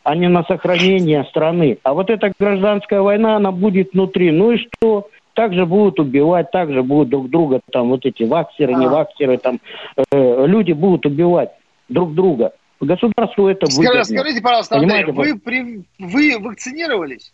а 0.02 0.14
не 0.14 0.28
на 0.28 0.44
сохранение 0.44 1.24
страны. 1.24 1.78
А 1.82 1.94
вот 1.94 2.10
эта 2.10 2.32
гражданская 2.38 3.00
война, 3.00 3.36
она 3.36 3.52
будет 3.52 3.92
внутри. 3.92 4.30
Ну 4.30 4.52
и 4.52 4.58
что? 4.58 5.08
Также 5.34 5.66
будут 5.66 6.00
убивать, 6.00 6.50
также 6.50 6.82
будут 6.82 7.10
друг 7.10 7.28
друга, 7.28 7.60
там 7.70 7.90
вот 7.90 8.06
эти 8.06 8.22
ваксеры, 8.22 8.74
а. 8.74 8.78
не 8.78 8.86
ваксеры, 8.86 9.36
там 9.36 9.60
э, 9.96 10.46
люди 10.46 10.72
будут 10.72 11.06
убивать 11.06 11.50
друг 11.88 12.14
друга. 12.14 12.52
Государству 12.80 13.48
это 13.48 13.66
выгодно. 13.74 14.04
Скажите, 14.04 14.42
пожалуйста, 14.42 14.76
Андрей, 14.76 15.04
вы, 15.06 15.38
при, 15.38 15.84
вы 15.98 16.38
вакцинировались? 16.38 17.32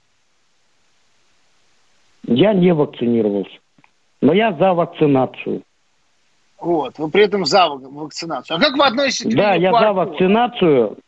Я 2.25 2.53
не 2.53 2.73
вакцинировался. 2.73 3.59
Но 4.21 4.33
я 4.33 4.53
за 4.53 4.73
вакцинацию. 4.73 5.63
Вот, 6.61 6.97
вы 6.97 7.11
при 7.11 7.25
этом 7.25 7.45
за 7.45 7.69
вакцинацию. 7.69 8.57
А 8.57 8.61
как 8.61 8.77
вы 8.77 8.85
относитесь 8.87 9.35
к 9.35 9.37
Да, 9.37 9.55
я 9.55 9.73
за 9.73 9.93
вакцинацию. 9.93 10.99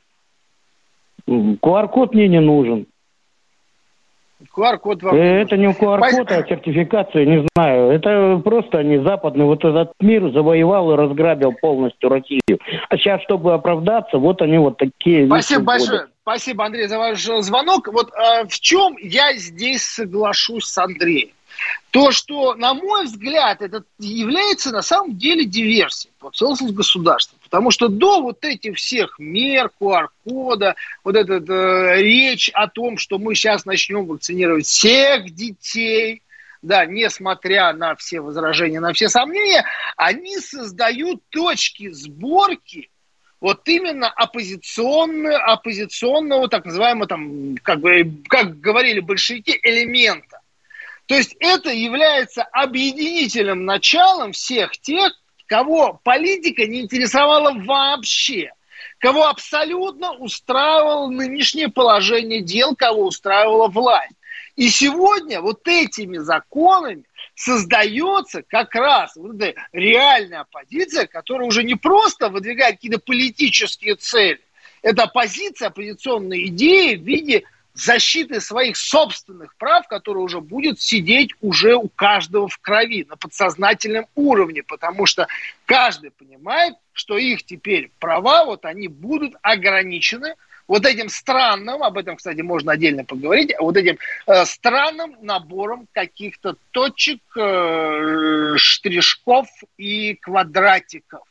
QR-код 1.29 2.13
мне 2.13 2.27
не 2.27 2.41
нужен. 2.41 2.87
QR-код 4.55 5.03
вам 5.03 5.17
Это 5.17 5.57
не 5.57 5.67
QR-код, 5.67 6.31
а 6.31 6.47
сертификация, 6.47 7.25
не 7.27 7.47
знаю. 7.55 7.91
Это 7.91 8.41
просто 8.43 8.79
они 8.79 8.99
западный 8.99 9.45
вот 9.45 9.65
этот 9.65 9.93
мир 10.01 10.31
завоевал 10.33 10.93
и 10.93 10.97
разграбил 10.97 11.53
полностью 11.61 12.09
Россию. 12.09 12.59
А 12.89 12.97
сейчас, 12.97 13.23
чтобы 13.23 13.55
оправдаться, 13.55 14.19
вот 14.19 14.43
они 14.43 14.59
вот 14.59 14.77
такие... 14.77 15.27
Спасибо 15.27 15.65
большое. 15.65 16.07
Спасибо, 16.23 16.65
Андрей, 16.65 16.87
за 16.87 16.99
ваш 16.99 17.23
звонок. 17.23 17.89
Вот 17.93 18.11
э, 18.13 18.47
в 18.47 18.59
чем 18.61 18.97
я 19.03 19.35
здесь 19.35 19.83
соглашусь 19.83 20.65
с 20.65 20.79
Андреем? 20.79 21.29
то, 21.91 22.11
что, 22.11 22.55
на 22.55 22.75
мой 22.75 23.05
взгляд, 23.05 23.63
это 23.63 23.85
является 23.99 24.73
на 24.73 24.83
самом 24.83 25.17
деле 25.17 25.45
диверсией 25.45 26.13
по 26.19 26.31
целостности 26.31 26.75
государства. 26.75 27.39
Потому 27.55 27.71
что 27.71 27.87
до 27.87 28.21
вот 28.21 28.45
этих 28.45 28.79
всех 28.79 29.21
мер, 29.21 29.71
QR-кода, 29.81 30.75
вот 31.05 31.15
эта 31.15 31.35
э, 31.35 32.03
речь 32.03 32.51
о 32.53 32.67
том, 32.67 32.99
что 32.99 33.21
мы 33.21 33.37
сейчас 33.37 33.65
начнем 33.65 34.07
вакцинировать 34.07 34.67
всех 34.67 35.31
детей, 35.31 36.23
да, 36.63 36.85
несмотря 36.85 37.73
на 37.73 37.95
все 37.95 38.21
возражения, 38.21 38.81
на 38.81 38.93
все 38.93 39.09
сомнения, 39.09 39.65
они 39.97 40.39
создают 40.39 41.23
точки 41.29 41.91
сборки 41.91 42.91
вот 43.41 43.61
именно 43.69 44.09
оппозиционного, 44.09 45.39
оппозиционного, 45.45 46.49
так 46.49 46.65
называемого, 46.65 47.07
там, 47.07 47.55
как, 47.63 47.79
бы, 47.79 48.15
как 48.27 48.59
говорили 48.59 48.99
большевики, 48.99 49.57
элемента. 49.63 50.41
То 51.07 51.15
есть 51.15 51.37
это 51.39 51.71
является 51.71 52.43
объединительным 52.43 53.65
началом 53.65 54.33
всех 54.33 54.77
тех, 54.79 55.13
кого 55.47 56.01
политика 56.03 56.67
не 56.67 56.83
интересовала 56.83 57.53
вообще, 57.53 58.53
кого 58.99 59.27
абсолютно 59.27 60.13
устраивало 60.13 61.09
нынешнее 61.11 61.69
положение 61.69 62.41
дел, 62.41 62.75
кого 62.75 63.07
устраивала 63.07 63.69
власть. 63.69 64.15
И 64.57 64.69
сегодня 64.69 65.41
вот 65.41 65.67
этими 65.67 66.19
законами 66.19 67.05
создается 67.35 68.43
как 68.43 68.75
раз 68.75 69.17
вот 69.17 69.41
эта 69.41 69.61
реальная 69.73 70.43
оппозиция, 70.43 71.07
которая 71.07 71.49
уже 71.49 71.65
не 71.65 71.75
просто 71.75 72.29
выдвигает 72.29 72.77
какие-то 72.77 73.01
политические 73.01 73.97
цели, 73.97 74.41
это 74.83 75.05
оппозиция, 75.05 75.69
оппозиционные 75.69 76.47
идеи 76.49 76.95
в 76.95 77.03
виде 77.03 77.45
защиты 77.75 78.41
своих 78.41 78.77
собственных 78.77 79.55
прав, 79.57 79.87
которые 79.89 80.23
уже 80.23 80.41
будет 80.41 80.81
сидеть 80.81 81.33
уже 81.41 81.75
у 81.75 81.89
каждого 81.89 82.49
в 82.49 82.59
крови 82.59 83.05
на 83.09 83.17
подсознательном 83.17 84.07
уровне, 84.15 84.63
потому 84.63 85.07
что 85.07 85.27
каждый 85.67 86.13
понимает, 86.13 86.75
что 86.93 87.19
их 87.19 87.45
теперь 87.45 87.91
права, 87.99 88.45
вот 88.45 88.65
они 88.65 88.89
будут 88.89 89.35
ограничены 89.43 90.35
вот 90.67 90.87
этим 90.87 91.09
странным, 91.09 91.83
об 91.83 91.99
этом, 91.99 92.17
кстати, 92.17 92.41
можно 92.41 92.73
отдельно 92.73 93.05
поговорить, 93.05 93.53
вот 93.59 93.77
этим 93.77 93.99
э, 94.27 94.45
странным 94.47 95.17
набором 95.21 95.87
каких-то 95.93 96.57
точек, 96.71 97.21
э, 97.37 98.55
штришков 98.57 99.49
и 99.77 100.15
квадратиков. 100.15 101.23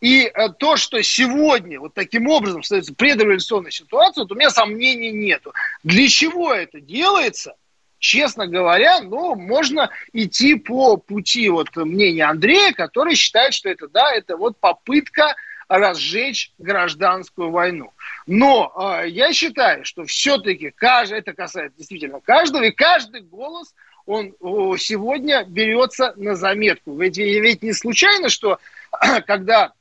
И 0.00 0.24
э, 0.24 0.48
то, 0.58 0.76
что 0.76 1.02
сегодня 1.02 1.78
вот 1.78 1.94
таким 1.94 2.28
образом 2.28 2.62
становится 2.62 2.94
предреволюционной 2.94 3.70
ситуацией, 3.70 4.24
вот 4.24 4.32
у 4.32 4.34
меня 4.34 4.50
сомнений 4.50 5.12
нету. 5.12 5.52
Для 5.84 6.08
чего 6.08 6.52
это 6.52 6.80
делается? 6.80 7.54
Честно 7.98 8.46
говоря, 8.46 9.00
ну, 9.02 9.34
можно 9.34 9.90
идти 10.14 10.54
по 10.54 10.96
пути 10.96 11.50
вот 11.50 11.76
мнения 11.76 12.24
Андрея, 12.24 12.72
который 12.72 13.14
считает, 13.14 13.52
что 13.52 13.68
это, 13.68 13.88
да, 13.88 14.10
это 14.14 14.38
вот 14.38 14.58
попытка 14.58 15.36
разжечь 15.68 16.52
гражданскую 16.58 17.50
войну. 17.50 17.92
Но 18.26 18.72
э, 19.02 19.08
я 19.08 19.34
считаю, 19.34 19.84
что 19.84 20.04
все-таки 20.04 20.72
каждый, 20.74 21.18
это 21.18 21.34
касается 21.34 21.76
действительно 21.76 22.20
каждого, 22.20 22.64
и 22.64 22.70
каждый 22.70 23.20
голос, 23.20 23.74
он 24.06 24.34
о, 24.40 24.76
сегодня 24.78 25.44
берется 25.44 26.14
на 26.16 26.34
заметку. 26.34 26.96
Ведь, 26.96 27.18
ведь 27.18 27.62
не 27.62 27.74
случайно, 27.74 28.30
что 28.30 28.58
когда 29.26 29.74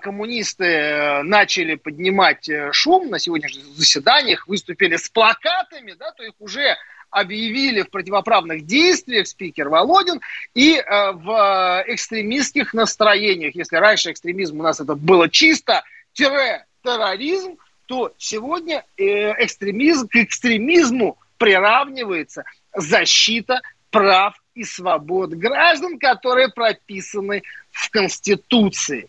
коммунисты 0.00 0.64
э, 0.64 1.22
начали 1.22 1.76
поднимать 1.76 2.48
э, 2.48 2.70
шум 2.72 3.08
на 3.10 3.18
сегодняшних 3.18 3.64
заседаниях, 3.64 4.48
выступили 4.48 4.96
с 4.96 5.08
плакатами, 5.08 5.92
да, 5.92 6.10
то 6.12 6.24
их 6.24 6.34
уже 6.40 6.76
объявили 7.10 7.82
в 7.82 7.90
противоправных 7.90 8.66
действиях 8.66 9.26
спикер 9.26 9.68
Володин 9.68 10.20
и 10.54 10.76
э, 10.76 11.12
в 11.12 11.84
экстремистских 11.86 12.74
настроениях. 12.74 13.54
Если 13.54 13.76
раньше 13.76 14.10
экстремизм 14.10 14.60
у 14.60 14.62
нас 14.62 14.80
это 14.80 14.94
было 14.94 15.28
чисто 15.28 15.84
терроризм, 16.12 17.56
то 17.86 18.12
сегодня 18.18 18.84
э, 18.96 19.02
экстремизм 19.44 20.08
к 20.08 20.16
экстремизму 20.16 21.18
приравнивается 21.38 22.44
защита 22.74 23.60
прав 23.90 24.34
и 24.54 24.64
свобод 24.64 25.30
граждан, 25.30 25.98
которые 25.98 26.48
прописаны 26.48 27.42
в 27.70 27.90
Конституции. 27.90 29.08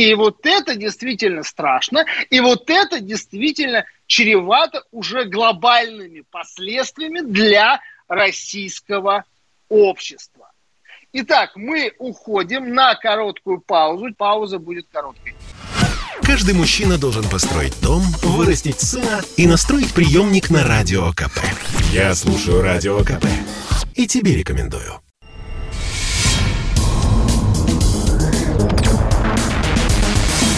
И 0.00 0.14
вот 0.14 0.46
это 0.46 0.76
действительно 0.76 1.42
страшно, 1.42 2.06
и 2.30 2.40
вот 2.40 2.70
это 2.70 3.00
действительно 3.00 3.84
чревато 4.06 4.82
уже 4.92 5.26
глобальными 5.26 6.22
последствиями 6.30 7.20
для 7.20 7.80
российского 8.08 9.24
общества. 9.68 10.52
Итак, 11.12 11.50
мы 11.54 11.92
уходим 11.98 12.72
на 12.72 12.94
короткую 12.94 13.60
паузу. 13.60 14.06
Пауза 14.16 14.58
будет 14.58 14.86
короткой. 14.90 15.34
Каждый 16.22 16.54
мужчина 16.54 16.96
должен 16.96 17.28
построить 17.28 17.78
дом, 17.82 18.00
вырастить 18.22 18.80
сына 18.80 19.20
и 19.36 19.46
настроить 19.46 19.92
приемник 19.92 20.48
на 20.48 20.64
Радио 20.64 21.10
КП. 21.12 21.40
Я 21.92 22.14
слушаю 22.14 22.62
Радио 22.62 23.00
КП 23.00 23.26
и 23.94 24.06
тебе 24.06 24.34
рекомендую. 24.34 25.02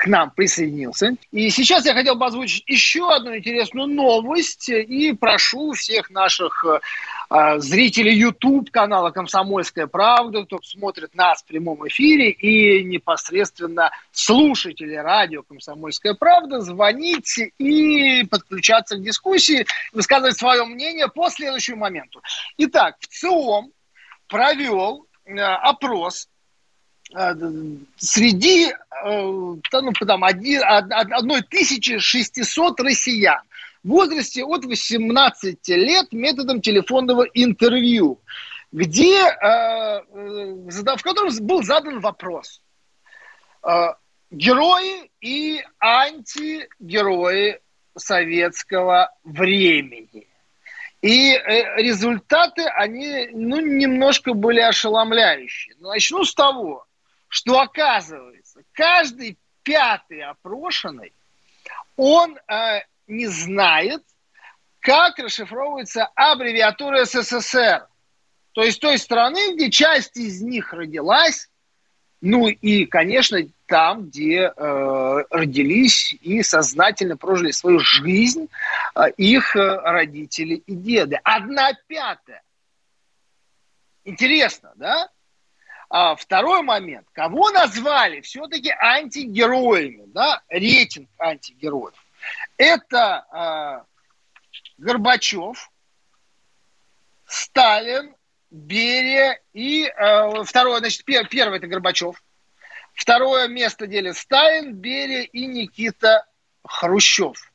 к 0.00 0.06
нам 0.06 0.30
присоединился. 0.30 1.16
И 1.30 1.50
сейчас 1.50 1.84
я 1.84 1.92
хотел 1.92 2.14
бы 2.14 2.24
озвучить 2.24 2.64
еще 2.66 3.14
одну 3.14 3.36
интересную 3.36 3.86
новость 3.86 4.70
и 4.70 5.12
прошу 5.12 5.72
всех 5.72 6.08
наших 6.08 6.64
э, 6.64 7.58
зрителей 7.58 8.14
YouTube 8.14 8.70
канала 8.70 9.10
«Комсомольская 9.10 9.86
правда», 9.86 10.46
кто 10.46 10.58
смотрит 10.62 11.14
нас 11.14 11.42
в 11.42 11.44
прямом 11.44 11.86
эфире 11.86 12.30
и 12.30 12.82
непосредственно 12.82 13.90
слушатели 14.10 14.94
радио 14.94 15.42
«Комсомольская 15.42 16.14
правда», 16.14 16.62
звонить 16.62 17.38
и 17.58 18.24
подключаться 18.24 18.96
к 18.96 19.02
дискуссии, 19.02 19.66
высказывать 19.92 20.38
свое 20.38 20.64
мнение 20.64 21.08
по 21.08 21.28
следующему 21.28 21.80
моменту. 21.80 22.22
Итак, 22.56 22.96
в 23.00 23.06
ЦИОМ 23.06 23.70
провел 24.28 25.06
э, 25.26 25.38
опрос 25.38 26.29
Э, 26.29 26.29
среди 27.96 28.66
э, 28.66 28.74
ну, 29.04 29.60
там, 29.70 29.88
1600 29.88 32.80
россиян 32.80 33.40
в 33.82 33.88
возрасте 33.88 34.44
от 34.44 34.64
18 34.64 35.68
лет 35.68 36.12
методом 36.12 36.60
телефонного 36.60 37.24
интервью, 37.34 38.20
где, 38.72 39.24
э, 39.24 40.02
в 40.12 41.02
котором 41.02 41.30
был 41.40 41.62
задан 41.62 42.00
вопрос. 42.00 42.60
Герои 44.30 45.10
и 45.20 45.62
антигерои 45.80 47.60
советского 47.96 49.10
времени. 49.24 50.28
И 51.02 51.32
результаты, 51.76 52.62
они 52.62 53.28
ну, 53.32 53.60
немножко 53.60 54.34
были 54.34 54.60
ошеломляющие. 54.60 55.74
Начну 55.80 56.24
с 56.24 56.34
того, 56.34 56.86
что 57.30 57.60
оказывается, 57.60 58.62
каждый 58.72 59.38
пятый 59.62 60.20
опрошенный, 60.22 61.12
он 61.96 62.36
э, 62.48 62.80
не 63.06 63.28
знает, 63.28 64.02
как 64.80 65.18
расшифровывается 65.18 66.06
аббревиатура 66.16 67.04
СССР. 67.04 67.86
То 68.52 68.62
есть 68.62 68.80
той 68.80 68.98
страны, 68.98 69.54
где 69.54 69.70
часть 69.70 70.16
из 70.16 70.42
них 70.42 70.72
родилась, 70.72 71.48
ну 72.20 72.48
и, 72.48 72.84
конечно, 72.86 73.38
там, 73.66 74.08
где 74.08 74.52
э, 74.54 75.24
родились 75.30 76.12
и 76.20 76.42
сознательно 76.42 77.16
прожили 77.16 77.52
свою 77.52 77.78
жизнь 77.78 78.48
э, 78.96 79.10
их 79.16 79.54
э, 79.54 79.76
родители 79.76 80.54
и 80.54 80.74
деды. 80.74 81.20
Одна 81.22 81.70
пятая. 81.86 82.42
Интересно, 84.04 84.72
да? 84.74 85.08
А 85.90 86.14
второй 86.14 86.62
момент. 86.62 87.06
Кого 87.12 87.50
назвали 87.50 88.20
все-таки 88.20 88.70
антигероями, 88.70 90.04
да, 90.06 90.40
рейтинг 90.48 91.10
антигероев? 91.18 91.94
Это 92.56 93.26
э, 93.32 94.54
Горбачев, 94.78 95.70
Сталин, 97.26 98.14
Берия 98.50 99.40
и 99.52 99.84
э, 99.84 100.44
второе, 100.44 100.78
значит, 100.78 101.04
пер, 101.04 101.26
первый 101.28 101.58
это 101.58 101.66
Горбачев, 101.66 102.22
Второе 102.94 103.48
место 103.48 103.86
делит 103.86 104.16
Сталин, 104.16 104.74
Берия 104.74 105.22
и 105.22 105.46
Никита 105.46 106.26
Хрущев. 106.64 107.50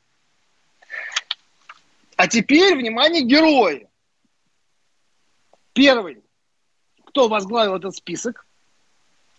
А 2.16 2.26
теперь, 2.26 2.74
внимание, 2.74 3.22
герои. 3.22 3.88
Первый, 5.72 6.22
кто 7.16 7.28
возглавил 7.28 7.76
этот 7.76 7.96
список, 7.96 8.44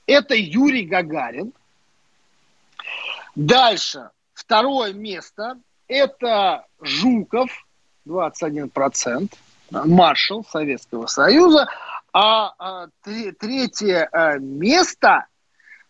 это 0.07 0.33
Юрий 0.33 0.83
Гагарин. 0.83 1.53
Дальше, 3.35 4.09
второе 4.33 4.93
место, 4.93 5.59
это 5.87 6.65
Жуков, 6.81 7.51
21%, 8.07 9.31
маршал 9.69 10.43
Советского 10.43 11.05
Союза. 11.05 11.69
А, 12.13 12.51
а 12.57 12.87
третье 13.03 14.09
а, 14.11 14.39
место 14.39 15.27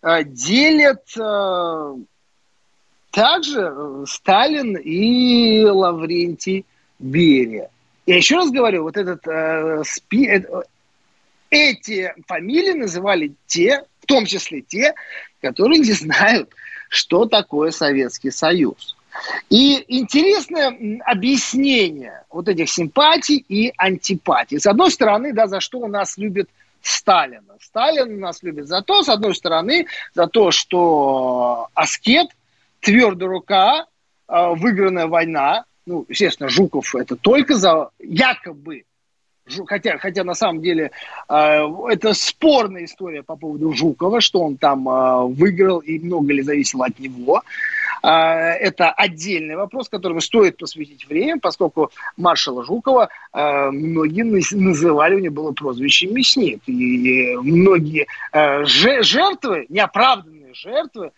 а, 0.01 0.23
делят 0.23 1.05
а, 1.17 1.95
также 3.11 3.61
э, 3.61 4.03
Сталин 4.07 4.75
и 4.75 5.63
Лаврентий 5.63 6.65
Берия. 6.99 7.69
Я 8.05 8.17
еще 8.17 8.35
раз 8.35 8.51
говорю, 8.51 8.83
вот 8.83 8.97
этот 8.97 9.25
э, 9.25 9.83
спи, 9.85 10.27
э, 10.27 10.43
эти 11.49 12.13
фамилии 12.27 12.73
называли 12.73 13.33
те, 13.45 13.83
в 14.01 14.05
том 14.05 14.25
числе 14.25 14.61
те, 14.61 14.93
которые 15.41 15.79
не 15.79 15.91
знают, 15.91 16.53
что 16.89 17.25
такое 17.25 17.71
Советский 17.71 18.31
Союз. 18.31 18.95
И 19.49 19.83
интересное 19.87 21.01
объяснение 21.05 22.23
вот 22.29 22.47
этих 22.47 22.69
симпатий 22.69 23.43
и 23.49 23.73
антипатий. 23.77 24.59
С 24.59 24.67
одной 24.67 24.91
стороны, 24.91 25.33
да, 25.33 25.47
за 25.47 25.59
что 25.59 25.79
у 25.79 25.87
нас 25.87 26.17
любит 26.17 26.49
Сталина. 26.81 27.43
Сталин 27.59 28.19
нас 28.19 28.43
любит 28.43 28.67
за 28.67 28.81
то, 28.81 29.03
с 29.03 29.09
одной 29.09 29.35
стороны, 29.35 29.87
за 30.13 30.27
то, 30.27 30.51
что 30.51 31.67
аскет, 31.73 32.27
твердая 32.79 33.29
рука, 33.29 33.87
э, 34.27 34.53
выигранная 34.55 35.07
война, 35.07 35.65
ну, 35.85 36.05
естественно, 36.09 36.49
Жуков 36.49 36.95
это 36.95 37.15
только 37.15 37.55
за 37.55 37.89
якобы 37.99 38.83
хотя, 39.65 39.97
хотя 39.97 40.23
на 40.23 40.33
самом 40.33 40.61
деле 40.61 40.91
э, 41.29 41.33
это 41.89 42.13
спорная 42.13 42.85
история 42.85 43.23
по 43.23 43.35
поводу 43.35 43.73
Жукова, 43.73 44.21
что 44.21 44.41
он 44.41 44.57
там 44.57 44.87
э, 44.87 45.25
выиграл 45.27 45.79
и 45.79 45.99
много 45.99 46.33
ли 46.33 46.41
зависело 46.41 46.85
от 46.85 46.99
него. 46.99 47.41
Э, 48.03 48.09
это 48.09 48.91
отдельный 48.91 49.55
вопрос, 49.55 49.89
которому 49.89 50.21
стоит 50.21 50.57
посвятить 50.57 51.07
время, 51.07 51.39
поскольку 51.39 51.91
маршала 52.15 52.63
Жукова 52.63 53.09
многие 53.33 54.23
называли, 54.55 55.15
у 55.15 55.19
него 55.19 55.35
было 55.35 55.51
прозвище 55.51 56.07
«Мясник». 56.07 56.61
И 56.67 57.35
многие 57.37 58.07
жертвы, 58.33 59.65
неоправданные 59.69 60.53
жертвы, 60.53 61.07
а, 61.07 61.11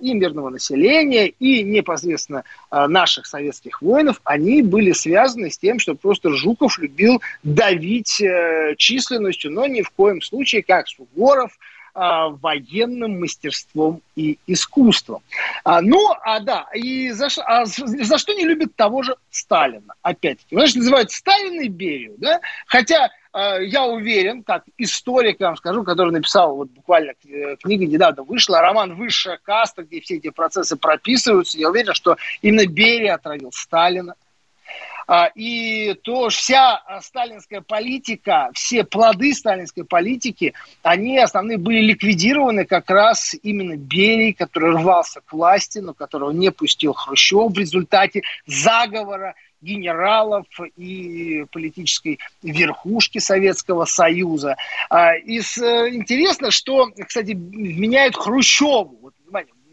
и 0.00 0.14
мирного 0.14 0.50
населения, 0.50 1.28
и 1.28 1.62
непосредственно 1.62 2.44
а, 2.70 2.88
наших 2.88 3.26
советских 3.26 3.82
воинов, 3.82 4.20
они 4.24 4.62
были 4.62 4.92
связаны 4.92 5.50
с 5.50 5.58
тем, 5.58 5.78
что 5.78 5.94
просто 5.94 6.30
Жуков 6.30 6.78
любил 6.78 7.20
давить 7.42 8.20
э, 8.20 8.74
численностью, 8.78 9.52
но 9.52 9.66
ни 9.66 9.82
в 9.82 9.90
коем 9.90 10.22
случае, 10.22 10.62
как 10.62 10.88
Суворов, 10.88 11.58
а, 11.96 12.30
военным 12.30 13.20
мастерством 13.20 14.00
и 14.16 14.38
искусством. 14.48 15.22
ну, 15.64 16.12
а 16.24 16.40
да, 16.40 16.66
и 16.74 17.10
за, 17.10 17.28
а 17.44 17.66
за 17.66 18.18
что 18.18 18.32
не 18.34 18.44
любит 18.44 18.74
того 18.74 19.02
же 19.02 19.14
Сталина, 19.30 19.94
опять-таки. 20.02 20.56
Значит, 20.56 20.76
называют 20.76 21.12
Сталина 21.12 21.60
и 21.62 21.68
Берию, 21.68 22.14
да? 22.18 22.40
Хотя 22.66 23.10
я 23.34 23.84
уверен, 23.84 24.42
как 24.44 24.64
историк, 24.78 25.40
я 25.40 25.48
вам 25.48 25.56
скажу, 25.56 25.82
который 25.82 26.12
написал, 26.12 26.54
вот 26.56 26.70
буквально 26.70 27.14
э, 27.24 27.56
книга 27.56 27.84
недавно 27.84 28.22
вышла, 28.22 28.60
роман 28.60 28.94
«Высшая 28.94 29.38
каста», 29.42 29.82
где 29.82 30.00
все 30.00 30.16
эти 30.16 30.30
процессы 30.30 30.76
прописываются, 30.76 31.58
я 31.58 31.68
уверен, 31.68 31.94
что 31.94 32.16
именно 32.42 32.66
Берия 32.66 33.14
отравил 33.14 33.50
Сталина. 33.52 34.14
А, 35.06 35.30
и 35.34 35.94
то 36.02 36.28
вся 36.30 36.80
сталинская 37.02 37.60
политика, 37.60 38.50
все 38.54 38.84
плоды 38.84 39.34
сталинской 39.34 39.84
политики, 39.84 40.54
они 40.82 41.18
основные 41.18 41.58
были 41.58 41.80
ликвидированы 41.80 42.64
как 42.64 42.88
раз 42.88 43.34
именно 43.42 43.76
Берией, 43.76 44.32
который 44.32 44.70
рвался 44.70 45.20
к 45.20 45.32
власти, 45.32 45.80
но 45.80 45.92
которого 45.92 46.30
не 46.30 46.50
пустил 46.50 46.94
Хрущев 46.94 47.52
в 47.52 47.58
результате 47.58 48.22
заговора 48.46 49.34
генералов 49.64 50.46
и 50.76 51.44
политической 51.50 52.18
верхушки 52.42 53.18
Советского 53.18 53.86
Союза. 53.86 54.56
А, 54.90 55.14
и 55.16 55.38
интересно, 55.38 56.50
что, 56.50 56.90
кстати, 57.06 57.32
меняют 57.32 58.16
Хрущеву. 58.16 58.98
Вот, 59.00 59.14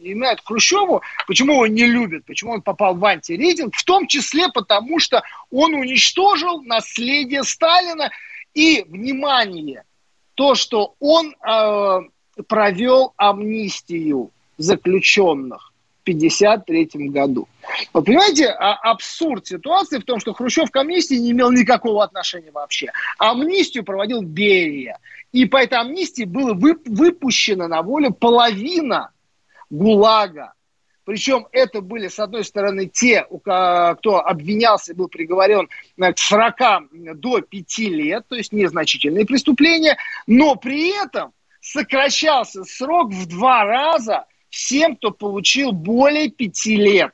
внимание, 0.02 0.38
Хрущеву, 0.44 1.02
почему 1.28 1.54
его 1.54 1.68
не 1.68 1.86
любят, 1.86 2.26
почему 2.26 2.54
он 2.54 2.62
попал 2.62 2.96
в 2.96 3.06
антирейтинг, 3.06 3.76
в 3.76 3.84
том 3.84 4.08
числе 4.08 4.50
потому, 4.50 5.00
что 5.00 5.22
он 5.52 5.74
уничтожил 5.74 6.62
наследие 6.62 7.44
Сталина 7.44 8.10
и, 8.54 8.84
внимание, 8.88 9.84
то, 10.36 10.56
что 10.56 10.96
он 11.00 11.36
э, 11.36 12.00
провел 12.48 13.14
амнистию 13.18 14.32
заключенных. 14.58 15.71
1953 16.04 17.10
году. 17.10 17.48
Вы 17.94 18.04
понимаете, 18.04 18.48
а 18.48 18.74
абсурд 18.92 19.46
ситуации 19.48 20.00
в 20.00 20.04
том, 20.04 20.20
что 20.20 20.34
Хрущев 20.34 20.72
к 20.72 20.76
амнистии 20.76 21.16
не 21.16 21.32
имел 21.32 21.52
никакого 21.52 22.04
отношения 22.04 22.52
вообще. 22.52 22.92
Амнистию 23.18 23.84
проводил 23.84 24.22
Берия. 24.22 25.00
И 25.32 25.46
по 25.46 25.58
этой 25.58 25.80
амнистии 25.80 26.24
было 26.24 26.54
выпущено 26.54 27.68
на 27.68 27.82
волю 27.82 28.12
половина 28.12 29.12
ГУЛАГа. 29.70 30.54
Причем 31.04 31.48
это 31.52 31.82
были, 31.82 32.08
с 32.08 32.20
одной 32.20 32.46
стороны, 32.46 32.86
те, 32.86 33.24
кто 33.24 34.26
обвинялся 34.26 34.92
и 34.92 34.96
был 34.96 35.08
приговорен 35.08 35.68
к 35.98 36.18
40 36.18 37.20
до 37.20 37.42
5 37.42 37.78
лет, 37.80 38.26
то 38.28 38.36
есть 38.36 38.54
незначительные 38.54 39.26
преступления, 39.26 39.98
но 40.28 40.56
при 40.56 40.90
этом 41.04 41.34
сокращался 41.60 42.64
срок 42.64 43.12
в 43.12 43.28
два 43.28 43.64
раза 43.66 44.26
всем, 44.52 44.96
кто 44.96 45.10
получил 45.10 45.72
более 45.72 46.30
пяти 46.30 46.76
лет. 46.76 47.12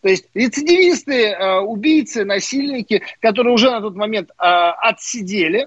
То 0.00 0.08
есть 0.08 0.26
рецидивисты, 0.34 1.30
э, 1.30 1.58
убийцы, 1.58 2.24
насильники, 2.24 3.02
которые 3.20 3.54
уже 3.54 3.70
на 3.70 3.80
тот 3.80 3.96
момент 3.96 4.30
э, 4.30 4.34
отсидели 4.38 5.66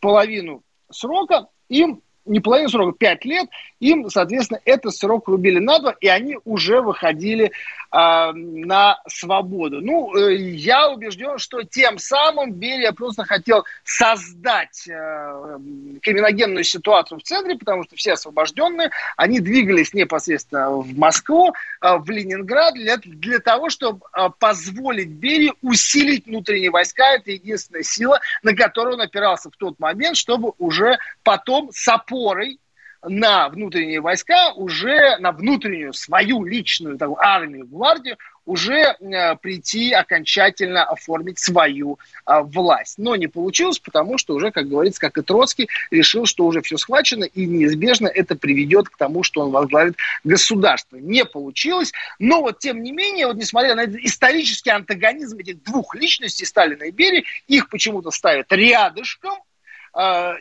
половину 0.00 0.62
срока, 0.90 1.48
им 1.68 2.02
не 2.24 2.38
половину 2.38 2.68
срока, 2.68 2.96
пять 2.96 3.24
лет, 3.24 3.48
им, 3.80 4.08
соответственно, 4.10 4.60
этот 4.64 4.94
срок 4.94 5.28
рубили 5.28 5.58
на 5.58 5.78
два, 5.78 5.94
и 6.00 6.08
они 6.08 6.38
уже 6.44 6.80
выходили 6.80 7.52
э, 7.92 8.32
на 8.32 9.00
свободу. 9.06 9.80
Ну, 9.80 10.14
э, 10.16 10.36
я 10.36 10.90
убежден, 10.90 11.38
что 11.38 11.62
тем 11.62 11.98
самым 11.98 12.52
Берия 12.52 12.92
просто 12.92 13.24
хотел 13.24 13.64
создать 13.84 14.88
э, 14.88 15.58
криминогенную 16.02 16.64
ситуацию 16.64 17.18
в 17.18 17.22
центре, 17.22 17.56
потому 17.56 17.84
что 17.84 17.96
все 17.96 18.14
освобожденные, 18.14 18.90
они 19.16 19.40
двигались 19.40 19.94
непосредственно 19.94 20.70
в 20.70 20.98
Москву, 20.98 21.54
э, 21.80 21.96
в 21.98 22.10
Ленинград 22.10 22.74
для, 22.74 22.96
для 22.96 23.38
того, 23.38 23.70
чтобы 23.70 24.06
э, 24.16 24.28
позволить 24.38 25.08
Берии 25.08 25.52
усилить 25.62 26.26
внутренние 26.26 26.70
войска. 26.70 27.14
Это 27.14 27.30
единственная 27.30 27.82
сила, 27.82 28.20
на 28.42 28.54
которую 28.54 28.94
он 28.94 29.02
опирался 29.02 29.50
в 29.50 29.56
тот 29.56 29.78
момент, 29.78 30.16
чтобы 30.16 30.52
уже 30.58 30.98
потом 31.22 31.70
с 31.72 31.86
опорой 31.88 32.58
на 33.06 33.48
внутренние 33.48 34.00
войска, 34.00 34.52
уже 34.54 35.16
на 35.18 35.32
внутреннюю 35.32 35.92
свою 35.92 36.44
личную 36.44 36.98
такую, 36.98 37.20
армию, 37.20 37.66
гвардию, 37.66 38.16
уже 38.48 38.96
э, 38.98 39.36
прийти 39.36 39.92
окончательно 39.92 40.82
оформить 40.82 41.38
свою 41.38 41.98
э, 42.26 42.40
власть. 42.40 42.96
Но 42.96 43.14
не 43.14 43.26
получилось, 43.26 43.78
потому 43.78 44.16
что 44.16 44.34
уже, 44.34 44.50
как 44.50 44.68
говорится, 44.68 45.00
как 45.00 45.18
и 45.18 45.22
Троцкий, 45.22 45.68
решил, 45.90 46.24
что 46.24 46.46
уже 46.46 46.62
все 46.62 46.78
схвачено, 46.78 47.24
и 47.24 47.44
неизбежно 47.44 48.08
это 48.08 48.36
приведет 48.36 48.88
к 48.88 48.96
тому, 48.96 49.22
что 49.22 49.42
он 49.42 49.50
возглавит 49.50 49.96
государство. 50.24 50.96
Не 50.96 51.26
получилось, 51.26 51.92
но 52.18 52.40
вот 52.40 52.58
тем 52.58 52.82
не 52.82 52.90
менее, 52.90 53.26
вот 53.26 53.36
несмотря 53.36 53.74
на 53.74 53.84
исторический 53.84 54.70
антагонизм 54.70 55.38
этих 55.38 55.62
двух 55.62 55.94
личностей, 55.94 56.46
Сталина 56.46 56.84
и 56.84 56.90
Берии, 56.90 57.24
их 57.48 57.68
почему-то 57.68 58.10
ставят 58.10 58.50
рядышком, 58.50 59.34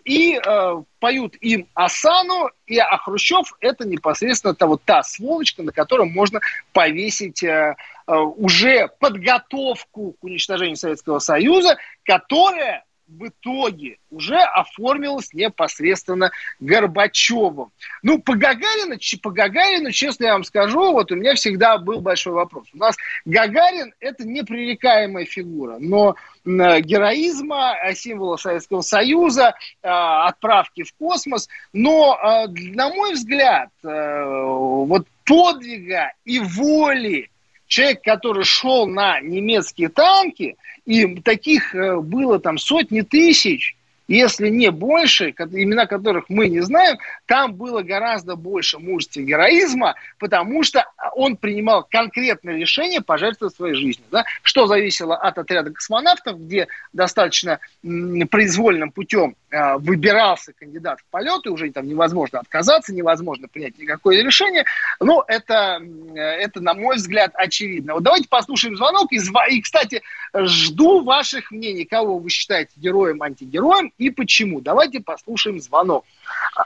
и 0.06 0.36
э, 0.38 0.84
поют 1.00 1.36
им 1.42 1.68
Асану, 1.74 2.50
и 2.68 2.78
а 2.78 2.98
Хрущев 2.98 3.54
это 3.60 3.88
непосредственно 3.88 4.54
та, 4.54 4.68
вот 4.68 4.84
та 4.84 5.02
сволочка, 5.02 5.64
на 5.64 5.72
которую 5.72 6.10
можно 6.12 6.42
повесить 6.74 7.44
э, 7.44 7.76
уже 8.06 8.88
подготовку 9.00 10.14
к 10.14 10.24
уничтожению 10.24 10.76
Советского 10.76 11.20
Союза, 11.20 11.78
которая 12.04 12.86
в 13.08 13.28
итоге 13.28 13.98
уже 14.12 14.38
оформилась 14.38 15.34
непосредственно 15.34 16.32
Горбачевым. 16.60 17.72
Ну, 18.04 18.20
по 18.20 18.36
Гагарину, 18.36 18.98
по 19.22 19.32
Гагарину, 19.32 19.92
честно 19.92 20.26
я 20.26 20.34
вам 20.34 20.44
скажу, 20.44 20.92
вот 20.92 21.12
у 21.12 21.16
меня 21.16 21.36
всегда 21.36 21.78
был 21.78 22.02
большой 22.02 22.34
вопрос. 22.34 22.68
У 22.74 22.78
нас 22.78 22.96
Гагарин– 23.26 23.94
это 24.00 24.28
непререкаемая 24.28 25.26
фигура, 25.26 25.78
но 25.80 26.16
героизма, 26.46 27.76
э, 27.84 27.94
символа 27.94 28.38
Советского 28.38 28.82
Союза, 28.82 29.56
э, 29.82 29.88
отправки 29.88 30.84
в 30.84 30.94
космос, 30.94 31.48
но, 31.74 32.18
э, 32.18 32.48
на 32.48 32.90
мой 32.90 33.14
взгляд, 33.14 33.70
вот 33.84 35.08
подвига 35.26 36.14
и 36.26 36.40
воли 36.40 37.30
человек, 37.68 38.02
который 38.02 38.44
шел 38.44 38.88
на 38.88 39.20
немецкие 39.22 39.90
танки, 39.90 40.58
и 40.86 41.20
таких 41.22 41.76
э, 41.76 42.00
было 42.00 42.40
там 42.40 42.58
сотни 42.58 43.02
тысяч, 43.02 43.77
если 44.08 44.50
не 44.50 44.72
больше, 44.72 45.30
имена 45.32 45.86
которых 45.86 46.26
мы 46.30 46.48
не 46.48 46.62
знаем, 46.62 46.98
там 47.26 47.54
было 47.54 47.82
гораздо 47.82 48.36
больше 48.36 48.80
мужества 48.80 49.20
и 49.20 49.26
героизма, 49.26 49.96
потому 50.18 50.64
что 50.64 50.86
он 51.16 51.36
принимал 51.36 51.86
конкретное 51.90 52.58
решение 52.58 53.02
пожертвовать 53.02 53.56
своей 53.56 53.76
жизнью. 53.76 54.06
Да? 54.12 54.24
Что 54.44 54.68
зависело 54.68 55.16
от 55.16 55.38
отряда 55.38 55.72
космонавтов, 55.72 56.40
где 56.40 56.68
достаточно 56.94 57.60
произвольным 57.82 58.92
путем 58.92 59.36
э, 59.50 59.78
выбирался 59.78 60.54
кандидат 60.54 61.00
в 61.00 61.06
полет, 61.12 61.46
и 61.46 61.50
уже 61.50 61.70
там 61.72 61.88
невозможно 61.88 62.40
отказаться, 62.40 62.94
невозможно 62.94 63.48
принять 63.48 63.78
никакое 63.78 64.24
решение. 64.24 64.64
Но 65.00 65.24
это, 65.28 65.82
это 66.16 66.62
на 66.62 66.74
мой 66.74 66.96
взгляд, 66.96 67.32
очевидно. 67.34 67.96
Вот 67.96 68.04
давайте 68.04 68.30
послушаем 68.30 68.78
звонок. 68.78 69.12
И, 69.12 69.20
и, 69.50 69.62
кстати, 69.62 70.02
жду 70.34 71.04
ваших 71.04 71.52
мнений, 71.52 71.86
кого 71.86 72.20
вы 72.20 72.30
считаете 72.30 72.72
героем, 72.78 73.22
антигероем 73.22 73.92
и 73.98 74.10
почему. 74.10 74.62
Давайте 74.62 75.00
послушаем 75.00 75.60
звонок. 75.60 76.06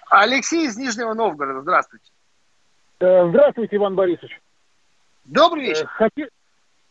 Алексей 0.09 0.67
из 0.67 0.77
Нижнего 0.77 1.13
Новгорода, 1.13 1.61
здравствуйте. 1.61 2.05
Э, 2.99 3.27
здравствуйте, 3.29 3.77
Иван 3.77 3.95
Борисович. 3.95 4.39
Добрый 5.25 5.67
вечер. 5.67 5.89
Э, 5.99 6.09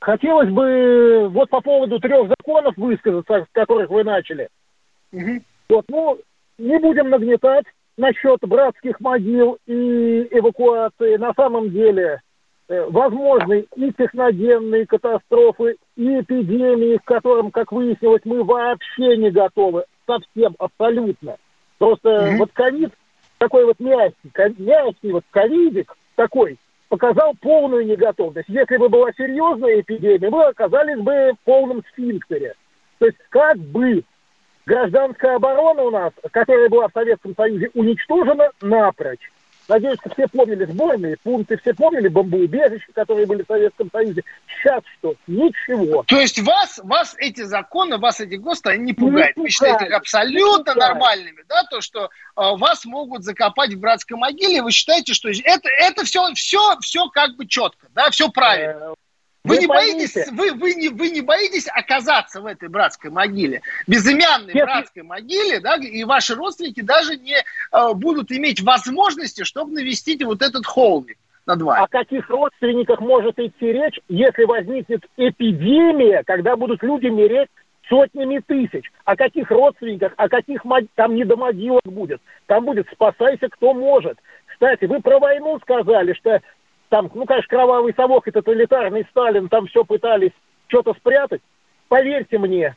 хотелось 0.01 0.51
бы 0.51 1.29
вот 1.31 1.51
по 1.51 1.61
поводу 1.61 2.01
трех 2.01 2.29
законов 2.29 2.77
высказаться, 2.77 3.45
с 3.45 3.53
которых 3.53 3.91
вы 3.91 4.05
начали. 4.05 4.49
Угу. 5.13 5.43
Вот, 5.69 5.85
ну, 5.89 6.19
не 6.59 6.79
будем 6.79 7.11
нагнетать 7.11 7.67
насчет 7.97 8.41
братских 8.41 8.99
могил 9.01 9.59
и 9.67 10.27
эвакуации. 10.31 11.17
На 11.17 11.33
самом 11.35 11.71
деле 11.71 12.23
э, 12.69 12.87
возможны 12.87 13.67
и 13.77 13.93
техногенные 13.93 14.87
катастрофы, 14.87 15.77
и 15.97 16.21
эпидемии, 16.21 16.97
к 16.97 17.05
которым, 17.05 17.51
как 17.51 17.73
выяснилось, 17.73 18.23
мы 18.25 18.43
вообще 18.43 19.17
не 19.17 19.31
готовы 19.31 19.85
совсем, 20.07 20.55
абсолютно. 20.59 21.37
Просто 21.79 22.09
mm-hmm. 22.09 22.37
вот 22.37 22.51
ковид, 22.53 22.93
такой 23.39 23.65
вот 23.65 23.81
мягкий, 23.81 24.31
мягкий 24.59 25.13
вот 25.13 25.25
ковидик 25.31 25.97
такой, 26.15 26.59
показал 26.89 27.35
полную 27.41 27.87
неготовность. 27.87 28.49
Если 28.49 28.77
бы 28.77 28.89
была 28.89 29.13
серьезная 29.13 29.81
эпидемия, 29.81 30.29
мы 30.29 30.45
оказались 30.45 31.01
бы 31.01 31.33
в 31.33 31.45
полном 31.45 31.83
сфинктере. 31.93 32.55
То 32.99 33.07
есть 33.07 33.19
как 33.31 33.57
бы 33.57 34.03
гражданская 34.67 35.37
оборона 35.37 35.83
у 35.85 35.91
нас, 35.91 36.13
которая 36.31 36.69
была 36.69 36.89
в 36.89 36.93
Советском 36.93 37.35
Союзе, 37.35 37.71
уничтожена 37.75 38.51
напрочь. 38.61 39.31
Надеюсь, 39.71 39.99
что 40.01 40.13
все 40.13 40.27
помнили 40.27 40.65
сборные 40.65 41.17
пункты, 41.23 41.57
все 41.57 41.73
помнили 41.75 42.09
бомбоубежища, 42.09 42.91
которые 42.93 43.25
были 43.25 43.45
в 43.45 43.47
Советском 43.47 43.89
Союзе. 43.93 44.25
Сейчас 44.49 44.83
что? 44.99 45.15
Ничего. 45.29 46.03
То 46.09 46.21
есть 46.21 46.41
вас, 46.41 46.81
вас 46.83 47.15
эти 47.19 47.43
законы, 47.43 47.99
вас 47.99 48.19
эти 48.19 48.35
ГОСТы, 48.35 48.71
они 48.71 48.87
не 48.87 48.93
пугают? 48.95 49.37
Не 49.37 49.45
Вы 49.45 49.49
считаете 49.49 49.87
их 49.87 49.93
абсолютно 49.93 50.75
нормальными, 50.75 51.45
да? 51.49 51.63
То, 51.71 51.81
что 51.83 52.07
э, 52.07 52.09
вас 52.35 52.85
могут 52.85 53.23
закопать 53.23 53.73
в 53.75 53.79
братской 53.79 54.17
могиле, 54.17 54.61
вы 54.61 54.73
считаете, 54.73 55.15
что 55.15 55.29
это, 55.29 55.69
это 55.69 56.05
все, 56.05 56.35
все, 56.35 56.77
все 56.81 57.09
как 57.11 57.37
бы 57.37 57.47
четко, 57.47 57.87
да, 57.95 58.11
все 58.11 58.29
правильно? 58.29 58.97
Вы, 59.43 59.57
не 59.57 59.67
боитесь, 59.67 60.15
вы, 60.33 60.53
вы, 60.53 60.75
не, 60.75 60.89
вы 60.89 61.11
не 61.11 61.23
боитесь 61.23 61.67
оказаться 61.69 62.43
в 62.43 62.47
этой 62.47 62.69
братской 62.69 63.11
могиле, 63.11 63.63
безымянной 63.87 64.53
Нет. 64.53 64.65
братской 64.65 65.03
могиле, 65.03 65.61
да, 65.61 65.77
и 65.77 66.05
ваши 66.05 66.35
родственники 66.35 66.83
даже 66.83 67.17
не 67.17 67.37
э, 67.37 67.95
будут 67.95 68.31
иметь 68.33 68.61
возможности, 68.61 69.45
чтобы 69.45 69.73
навестить 69.73 70.23
вот 70.23 70.43
этот 70.43 70.67
холмик 70.67 71.17
над 71.47 71.63
вами. 71.63 71.85
О 71.85 71.89
каких 71.89 72.29
родственниках 72.29 73.01
может 73.01 73.39
идти 73.39 73.73
речь, 73.73 73.99
если 74.09 74.45
возникнет 74.45 75.07
эпидемия, 75.17 76.23
когда 76.25 76.57
будут 76.57 76.83
люди 76.83 77.07
мереть 77.07 77.49
сотнями 77.89 78.41
тысяч. 78.47 78.91
О 79.05 79.17
каких 79.17 79.51
родственниках, 79.51 80.13
о 80.17 80.29
каких 80.29 80.63
там 80.95 81.15
не 81.15 81.25
до 81.25 81.37
могилок 81.37 81.83
будет. 81.85 82.21
Там 82.47 82.65
будет 82.65 82.87
спасайся 82.93 83.49
кто 83.49 83.75
может. 83.75 84.19
Кстати, 84.47 84.85
вы 84.85 85.01
про 85.01 85.19
войну 85.19 85.59
сказали, 85.61 86.13
что 86.15 86.41
там, 86.91 87.11
ну, 87.15 87.25
конечно, 87.25 87.49
кровавый 87.49 87.95
совок 87.95 88.29
и 88.29 88.33
тоталитарный 88.33 89.07
Сталин 89.11 89.49
там 89.49 89.67
все 89.69 89.85
пытались 89.85 90.33
что-то 90.67 90.93
спрятать. 90.95 91.41
Поверьте 91.89 92.39
мне, 92.39 92.77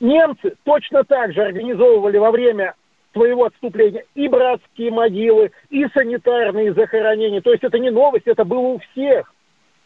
немцы 0.00 0.54
точно 0.64 1.04
так 1.04 1.34
же 1.34 1.42
организовывали 1.42 2.18
во 2.18 2.30
время 2.30 2.74
своего 3.12 3.46
отступления 3.46 4.04
и 4.14 4.28
братские 4.28 4.92
могилы, 4.92 5.50
и 5.70 5.86
санитарные 5.88 6.72
захоронения. 6.72 7.40
То 7.40 7.50
есть 7.50 7.64
это 7.64 7.78
не 7.78 7.90
новость, 7.90 8.26
это 8.26 8.44
было 8.44 8.60
у 8.60 8.78
всех. 8.78 9.32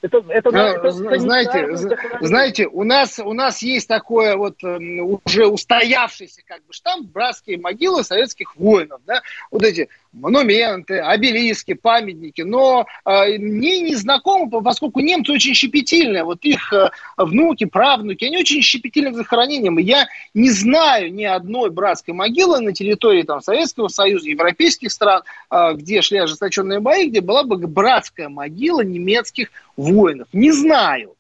Это, 0.03 0.19
это, 0.29 0.51
это 0.51 0.91
знаете, 0.91 1.77
знаете, 2.21 2.67
у 2.67 2.83
нас 2.83 3.21
у 3.21 3.33
нас 3.33 3.63
есть 3.63 3.87
такое 3.87 4.37
вот 4.37 4.57
уже 4.65 5.47
устоявшийся 5.47 6.43
как 6.45 6.59
бы 6.67 6.73
штамп 6.73 7.13
братские 7.13 7.59
могилы 7.59 8.03
советских 8.03 8.57
воинов, 8.57 9.01
да, 9.07 9.23
вот 9.53 9.63
эти 9.63 9.89
монументы, 10.13 10.99
обелиски, 10.99 11.75
памятники, 11.75 12.43
но 12.43 12.87
мне 13.05 13.81
не 13.81 13.95
знакомо, 13.95 14.63
поскольку 14.63 15.01
немцы 15.01 15.33
очень 15.33 15.55
щепетильные, 15.55 16.25
вот 16.25 16.45
их 16.45 16.73
э, 16.73 16.91
внуки, 17.17 17.65
правнуки, 17.65 18.25
они 18.25 18.39
очень 18.39 18.63
щепетильны 18.63 19.13
к 19.13 19.17
захоронениям. 19.17 19.79
Я 19.79 20.07
не 20.35 20.51
знаю 20.51 21.13
ни 21.13 21.25
одной 21.25 21.71
братской 21.71 22.15
могилы 22.15 22.61
на 22.61 22.73
территории 22.73 23.23
там, 23.23 23.41
Советского 23.41 23.89
Союза, 23.89 24.29
европейских 24.29 24.93
стран, 24.93 25.23
э, 25.51 25.75
где 25.75 26.03
шли 26.03 26.19
ожесточенные 26.19 26.81
бои, 26.81 27.09
где 27.09 27.21
была 27.21 27.43
бы 27.43 27.57
братская 27.67 28.29
могила 28.29 28.83
немецких 28.83 29.51
воинов. 29.77 30.29
Не 30.33 30.53
знаю. 30.53 31.15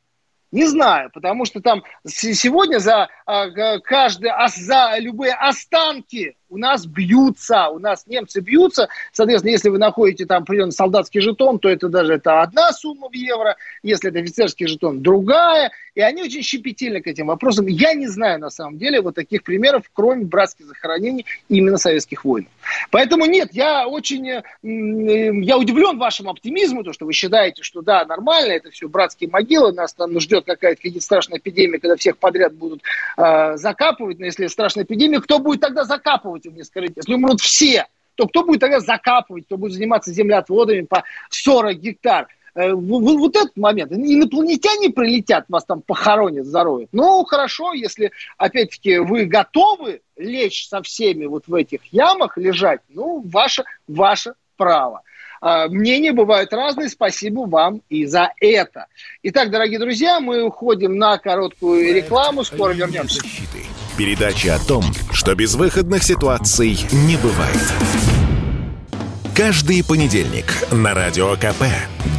Не 0.52 0.66
знаю, 0.66 1.10
потому 1.14 1.46
что 1.46 1.62
там 1.62 1.82
сегодня 2.06 2.78
за 2.78 3.08
а, 3.24 3.48
каждый, 3.80 4.30
за 4.54 4.98
любые 4.98 5.32
останки 5.32 6.36
у 6.50 6.58
нас 6.58 6.84
бьются, 6.84 7.68
у 7.68 7.78
нас 7.78 8.06
немцы 8.06 8.40
бьются. 8.40 8.88
Соответственно, 9.12 9.52
если 9.52 9.70
вы 9.70 9.78
находите 9.78 10.26
там 10.26 10.42
определенный 10.42 10.72
солдатский 10.72 11.22
жетон, 11.22 11.58
то 11.58 11.70
это 11.70 11.88
даже 11.88 12.14
это 12.14 12.42
одна 12.42 12.72
сумма 12.72 13.08
в 13.08 13.14
евро. 13.14 13.56
Если 13.82 14.10
это 14.10 14.18
офицерский 14.18 14.66
жетон, 14.66 15.00
другая. 15.00 15.72
И 15.94 16.02
они 16.02 16.22
очень 16.22 16.42
щепетильны 16.42 17.00
к 17.00 17.06
этим 17.06 17.28
вопросам. 17.28 17.66
Я 17.66 17.94
не 17.94 18.06
знаю, 18.06 18.38
на 18.38 18.50
самом 18.50 18.76
деле, 18.76 19.00
вот 19.00 19.14
таких 19.14 19.42
примеров, 19.44 19.84
кроме 19.94 20.26
братских 20.26 20.66
захоронений 20.66 21.24
именно 21.48 21.78
советских 21.78 22.26
воинов. 22.26 22.50
Поэтому 22.90 23.26
нет, 23.26 23.50
я 23.52 23.86
очень, 23.86 24.26
я 24.26 25.58
удивлен 25.58 25.98
вашему 25.98 26.30
оптимизму, 26.30 26.84
то, 26.84 26.92
что 26.92 27.06
вы 27.06 27.12
считаете, 27.12 27.62
что 27.62 27.82
да, 27.82 28.04
нормально, 28.04 28.52
это 28.52 28.70
все 28.70 28.88
братские 28.88 29.30
могилы, 29.30 29.72
нас 29.72 29.94
там 29.94 30.18
ждет 30.20 30.44
какая-то 30.44 30.82
какая 30.82 31.00
страшная 31.00 31.38
эпидемия, 31.38 31.78
когда 31.78 31.96
всех 31.96 32.18
подряд 32.18 32.54
будут 32.54 32.82
э, 33.16 33.56
закапывать. 33.56 34.18
Но 34.18 34.26
если 34.26 34.46
страшная 34.46 34.84
эпидемия, 34.84 35.20
кто 35.20 35.38
будет 35.38 35.60
тогда 35.60 35.84
закапывать, 35.84 36.44
вы 36.46 36.52
мне 36.52 36.64
скажите. 36.64 36.94
Если 36.96 37.14
умрут 37.14 37.40
все, 37.40 37.86
то 38.14 38.26
кто 38.26 38.44
будет 38.44 38.60
тогда 38.60 38.80
закапывать, 38.80 39.46
кто 39.46 39.56
будет 39.56 39.72
заниматься 39.72 40.12
землеотводами 40.12 40.82
по 40.82 41.04
40 41.30 41.78
гектар? 41.78 42.28
Э, 42.54 42.72
вот 42.74 43.34
этот 43.34 43.56
момент. 43.56 43.92
Инопланетяне 43.92 44.90
прилетят, 44.90 45.46
вас 45.48 45.64
там 45.64 45.80
похоронят, 45.80 46.46
зароют. 46.46 46.90
Ну, 46.92 47.24
хорошо, 47.24 47.72
если, 47.72 48.12
опять-таки, 48.36 48.98
вы 48.98 49.24
готовы 49.24 50.02
лечь 50.16 50.68
со 50.68 50.82
всеми 50.82 51.24
вот 51.26 51.44
в 51.46 51.54
этих 51.54 51.80
ямах, 51.92 52.36
лежать, 52.36 52.80
ну, 52.90 53.22
ваше, 53.24 53.64
ваше 53.88 54.34
право. 54.56 55.02
А, 55.40 55.68
мнения 55.68 56.12
бывают 56.12 56.52
разные. 56.52 56.88
Спасибо 56.88 57.40
вам 57.40 57.80
и 57.88 58.04
за 58.04 58.32
это. 58.38 58.86
Итак, 59.22 59.50
дорогие 59.50 59.78
друзья, 59.78 60.20
мы 60.20 60.42
уходим 60.42 60.98
на 60.98 61.18
короткую 61.18 61.94
рекламу. 61.94 62.44
Скоро 62.44 62.72
вернемся. 62.72 63.22
Передача 63.96 64.54
о 64.54 64.58
том, 64.58 64.84
что 65.10 65.34
безвыходных 65.34 66.02
ситуаций 66.02 66.78
не 66.92 67.16
бывает. 67.16 68.11
Каждый 69.34 69.82
понедельник 69.82 70.44
на 70.70 70.92
Радио 70.92 71.36
КП. 71.36 71.64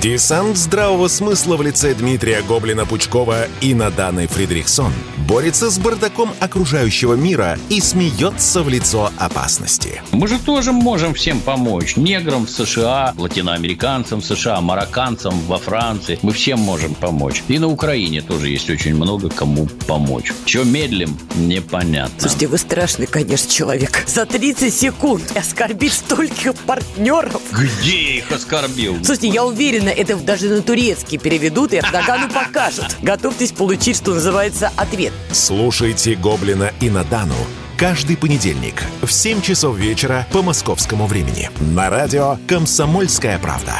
Десант 0.01 0.57
здравого 0.57 1.07
смысла 1.07 1.57
в 1.57 1.61
лице 1.61 1.93
Дмитрия 1.93 2.41
Гоблина-Пучкова 2.41 3.47
и 3.61 3.75
Наданы 3.75 4.25
Фридрихсон 4.25 4.91
борется 5.27 5.69
с 5.69 5.77
бардаком 5.77 6.31
окружающего 6.39 7.13
мира 7.13 7.57
и 7.69 7.79
смеется 7.79 8.63
в 8.63 8.69
лицо 8.69 9.11
опасности. 9.17 10.01
Мы 10.11 10.27
же 10.27 10.39
тоже 10.39 10.71
можем 10.71 11.13
всем 11.13 11.39
помочь. 11.39 11.95
Неграм 11.95 12.45
в 12.45 12.49
США, 12.49 13.13
латиноамериканцам 13.17 14.19
в 14.19 14.25
США, 14.25 14.59
марокканцам 14.59 15.39
во 15.47 15.59
Франции. 15.59 16.19
Мы 16.23 16.33
всем 16.33 16.59
можем 16.59 16.95
помочь. 16.95 17.43
И 17.47 17.59
на 17.59 17.67
Украине 17.67 18.21
тоже 18.21 18.49
есть 18.49 18.69
очень 18.69 18.95
много 18.95 19.29
кому 19.29 19.67
помочь. 19.87 20.33
Чего 20.45 20.63
медлим, 20.63 21.17
непонятно. 21.35 22.19
Слушайте, 22.19 22.47
вы 22.47 22.57
страшный, 22.57 23.07
конечно, 23.07 23.49
человек. 23.49 24.03
За 24.07 24.25
30 24.25 24.73
секунд 24.73 25.31
оскорбить 25.37 25.93
стольких 25.93 26.55
партнеров. 26.55 27.02
Где 27.51 28.17
их 28.17 28.31
оскорбил? 28.31 28.95
Слушайте, 29.03 29.27
я 29.29 29.45
уверена, 29.45 29.89
это 29.89 30.15
даже 30.15 30.49
на 30.49 30.61
турецкий 30.61 31.17
переведут 31.17 31.73
и 31.73 31.77
Эрдогану 31.77 32.29
покажут. 32.29 32.95
Готовьтесь 33.01 33.51
получить, 33.51 33.97
что 33.97 34.13
называется, 34.13 34.71
ответ. 34.77 35.13
Слушайте 35.31 36.15
«Гоблина» 36.15 36.71
и 36.79 36.89
Надану 36.89 37.35
каждый 37.77 38.15
понедельник 38.15 38.81
в 39.01 39.11
7 39.11 39.41
часов 39.41 39.77
вечера 39.77 40.25
по 40.31 40.41
московскому 40.41 41.05
времени 41.05 41.49
на 41.59 41.89
радио 41.89 42.37
«Комсомольская 42.47 43.37
правда». 43.39 43.73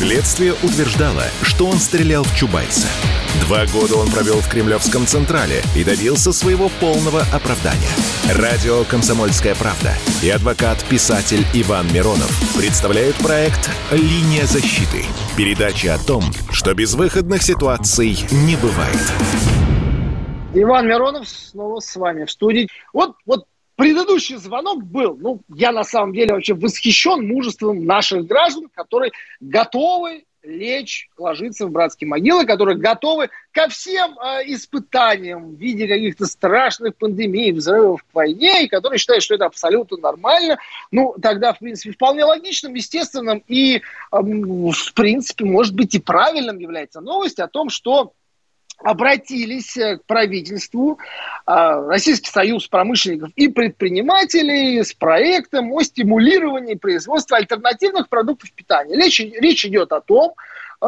Следствие 0.00 0.54
утверждало, 0.62 1.24
что 1.42 1.66
он 1.66 1.74
стрелял 1.74 2.24
в 2.24 2.34
Чубайса. 2.34 2.88
Два 3.42 3.66
года 3.66 3.96
он 3.96 4.10
провел 4.10 4.40
в 4.40 4.48
Кремлевском 4.48 5.06
Централе 5.06 5.60
и 5.76 5.84
добился 5.84 6.32
своего 6.32 6.70
полного 6.80 7.20
оправдания. 7.34 7.90
Радио 8.34 8.84
«Комсомольская 8.84 9.54
правда» 9.54 9.92
и 10.22 10.30
адвокат-писатель 10.30 11.44
Иван 11.52 11.92
Миронов 11.92 12.30
представляют 12.56 13.14
проект 13.16 13.68
«Линия 13.92 14.46
защиты». 14.46 15.04
Передача 15.36 15.92
о 15.92 15.98
том, 15.98 16.24
что 16.50 16.72
безвыходных 16.72 17.42
ситуаций 17.42 18.24
не 18.30 18.56
бывает. 18.56 19.12
Иван 20.54 20.88
Миронов 20.88 21.28
снова 21.28 21.80
с 21.80 21.94
вами 21.94 22.24
в 22.24 22.30
студии. 22.30 22.70
Вот, 22.94 23.16
вот 23.26 23.44
предыдущий 23.80 24.36
звонок 24.36 24.84
был, 24.84 25.16
ну, 25.18 25.40
я 25.48 25.72
на 25.72 25.84
самом 25.84 26.12
деле 26.12 26.34
вообще 26.34 26.52
восхищен 26.52 27.26
мужеством 27.26 27.86
наших 27.86 28.26
граждан, 28.26 28.68
которые 28.74 29.10
готовы 29.40 30.24
лечь, 30.42 31.08
ложиться 31.16 31.66
в 31.66 31.70
братские 31.70 32.08
могилы, 32.08 32.44
которые 32.44 32.76
готовы 32.76 33.30
ко 33.52 33.68
всем 33.68 34.18
э, 34.18 34.42
испытаниям 34.46 35.54
в 35.54 35.58
виде 35.58 35.86
каких-то 35.88 36.26
страшных 36.26 36.96
пандемий, 36.96 37.52
взрывов 37.52 38.02
к 38.02 38.14
войне, 38.14 38.64
и 38.64 38.68
которые 38.68 38.98
считают, 38.98 39.22
что 39.22 39.34
это 39.34 39.46
абсолютно 39.46 39.96
нормально. 39.96 40.58
Ну, 40.90 41.14
тогда, 41.20 41.54
в 41.54 41.58
принципе, 41.58 41.92
вполне 41.92 42.24
логичным, 42.24 42.74
естественным 42.74 43.42
и, 43.48 43.76
э, 43.76 43.80
в 44.12 44.94
принципе, 44.94 45.46
может 45.46 45.74
быть, 45.74 45.94
и 45.94 45.98
правильным 46.00 46.58
является 46.58 47.00
новость 47.00 47.38
о 47.38 47.48
том, 47.48 47.70
что 47.70 48.12
обратились 48.82 49.76
э, 49.76 49.98
к 49.98 50.04
правительству 50.04 50.98
а, 51.46 51.80
Российский 51.86 52.30
союз 52.30 52.66
промышленников 52.66 53.30
и 53.36 53.48
предпринимателей 53.48 54.82
с 54.82 54.92
проектом 54.92 55.72
о 55.72 55.82
стимулировании 55.82 56.74
производства 56.74 57.36
альтернативных 57.36 58.08
продуктов 58.08 58.52
питания. 58.52 58.96
Речь, 58.96 59.20
речь 59.20 59.64
идет 59.64 59.92
о 59.92 60.00
том, 60.00 60.34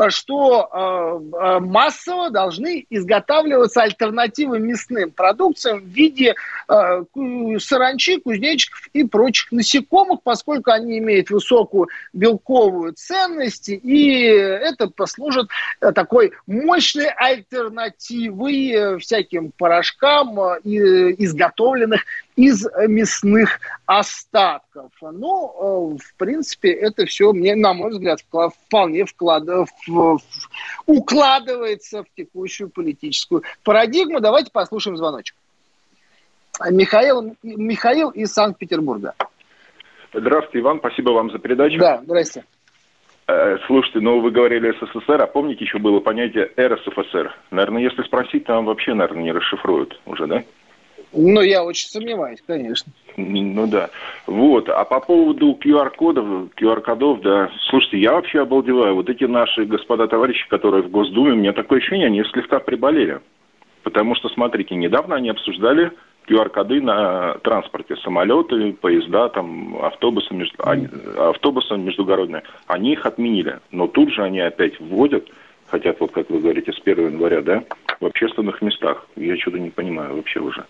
что 0.08 0.70
э, 0.72 1.36
э, 1.36 1.58
массово 1.60 2.30
должны 2.30 2.86
изготавливаться 2.88 3.82
альтернативы 3.82 4.58
мясным 4.58 5.10
продукциям 5.10 5.80
в 5.80 5.86
виде 5.86 6.34
саранчи, 6.66 8.18
кузнечиков 8.20 8.88
и 8.94 9.04
прочих 9.04 9.52
насекомых, 9.52 10.22
поскольку 10.22 10.70
они 10.70 10.98
имеют 10.98 11.28
высокую 11.30 11.88
белковую 12.12 12.94
ценность, 12.94 13.68
и 13.68 14.24
это 14.24 14.88
послужит 14.88 15.48
такой 15.94 16.32
мощной 16.46 17.08
альтернативой 17.08 18.98
всяким 19.00 19.52
порошкам, 19.52 20.38
изготовленных 20.64 22.04
из 22.36 22.66
мясных 22.88 23.60
остатков. 23.84 24.90
Ну, 25.02 25.98
в 25.98 26.14
принципе, 26.16 26.70
это 26.72 27.04
все, 27.04 27.32
мне, 27.32 27.54
на 27.54 27.74
мой 27.74 27.90
взгляд, 27.90 28.20
вполне 28.20 29.04
вклад, 29.04 29.44
укладывается 30.86 32.04
в 32.04 32.06
текущую 32.16 32.70
политическую 32.70 33.42
парадигму. 33.64 34.20
Давайте 34.20 34.50
послушаем 34.52 34.96
звоночек. 34.96 35.36
Михаил, 36.70 37.36
Михаил 37.42 38.10
из 38.10 38.32
Санкт-Петербурга. 38.32 39.14
Здравствуйте, 40.12 40.60
Иван, 40.60 40.78
спасибо 40.78 41.10
вам 41.10 41.30
за 41.30 41.38
передачу. 41.38 41.78
Да, 41.78 42.02
здрасте. 42.02 42.44
Э, 43.26 43.56
слушайте, 43.66 44.00
ну 44.00 44.20
вы 44.20 44.30
говорили 44.30 44.72
СССР, 44.72 45.22
а 45.22 45.26
помните 45.26 45.64
еще 45.64 45.78
было 45.78 46.00
понятие 46.00 46.50
РСФСР? 46.58 47.34
Наверное, 47.50 47.82
если 47.82 48.02
спросить, 48.02 48.44
там 48.44 48.66
вообще, 48.66 48.94
наверное, 48.94 49.22
не 49.22 49.32
расшифруют 49.32 49.98
уже, 50.06 50.26
да? 50.26 50.42
Ну, 51.12 51.42
я 51.42 51.62
очень 51.62 51.88
сомневаюсь, 51.88 52.42
конечно. 52.46 52.90
Ну 53.16 53.66
да. 53.66 53.90
Вот. 54.26 54.68
А 54.68 54.84
по 54.84 55.00
поводу 55.00 55.58
QR-кодов, 55.62 56.50
QR-кодов, 56.56 57.20
да, 57.20 57.50
слушайте, 57.68 57.98
я 57.98 58.12
вообще 58.12 58.40
обалдеваю. 58.40 58.94
Вот 58.94 59.10
эти 59.10 59.24
наши 59.24 59.64
господа 59.64 60.08
товарищи, 60.08 60.48
которые 60.48 60.82
в 60.82 60.90
Госдуме, 60.90 61.32
у 61.32 61.36
меня 61.36 61.52
такое 61.52 61.78
ощущение, 61.78 62.06
они 62.06 62.24
слегка 62.24 62.58
приболели. 62.60 63.20
Потому 63.82 64.14
что, 64.14 64.28
смотрите, 64.30 64.74
недавно 64.74 65.16
они 65.16 65.28
обсуждали 65.28 65.92
QR-коды 66.28 66.80
на 66.80 67.34
транспорте, 67.42 67.96
самолеты, 67.96 68.72
поезда, 68.72 69.28
там, 69.28 69.76
автобусы, 69.84 70.32
между, 70.32 70.54
они, 70.64 70.88
автобусы 71.18 71.76
междугородные. 71.76 72.44
Они 72.66 72.92
их 72.92 73.04
отменили. 73.04 73.58
Но 73.70 73.86
тут 73.88 74.10
же 74.12 74.22
они 74.22 74.40
опять 74.40 74.80
вводят, 74.80 75.28
хотят, 75.66 76.00
вот 76.00 76.12
как 76.12 76.30
вы 76.30 76.38
говорите, 76.38 76.72
с 76.72 76.80
1 76.80 77.06
января, 77.06 77.42
да, 77.42 77.64
в 78.00 78.06
общественных 78.06 78.62
местах. 78.62 79.06
Я 79.16 79.36
что-то 79.36 79.58
не 79.58 79.70
понимаю 79.70 80.16
вообще 80.16 80.40
уже. 80.40 80.64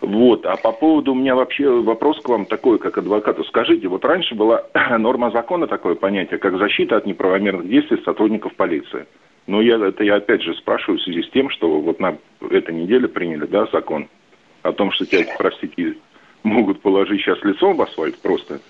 Вот. 0.00 0.46
А 0.46 0.56
по 0.56 0.72
поводу 0.72 1.12
у 1.12 1.14
меня 1.14 1.34
вообще 1.34 1.68
вопрос 1.68 2.20
к 2.20 2.28
вам 2.28 2.46
такой, 2.46 2.78
как 2.78 2.98
адвокату. 2.98 3.44
Скажите, 3.44 3.88
вот 3.88 4.04
раньше 4.04 4.34
была 4.34 4.64
норма 4.98 5.30
закона 5.30 5.66
такое 5.66 5.94
понятие, 5.94 6.38
как 6.38 6.58
защита 6.58 6.96
от 6.96 7.06
неправомерных 7.06 7.68
действий 7.68 8.00
сотрудников 8.04 8.54
полиции. 8.54 9.06
Но 9.46 9.60
я, 9.60 9.76
это 9.76 10.04
я 10.04 10.16
опять 10.16 10.42
же 10.42 10.54
спрашиваю 10.54 10.98
в 10.98 11.02
связи 11.02 11.22
с 11.22 11.30
тем, 11.30 11.50
что 11.50 11.80
вот 11.80 12.00
на 12.00 12.16
этой 12.50 12.74
неделе 12.74 13.08
приняли 13.08 13.46
да, 13.46 13.66
закон 13.72 14.08
о 14.62 14.72
том, 14.72 14.92
что 14.92 15.04
тебя, 15.06 15.24
простите, 15.36 15.96
могут 16.42 16.80
положить 16.80 17.20
сейчас 17.22 17.42
лицом 17.42 17.76
в 17.76 17.82
асфальт 17.82 18.18
просто 18.20 18.60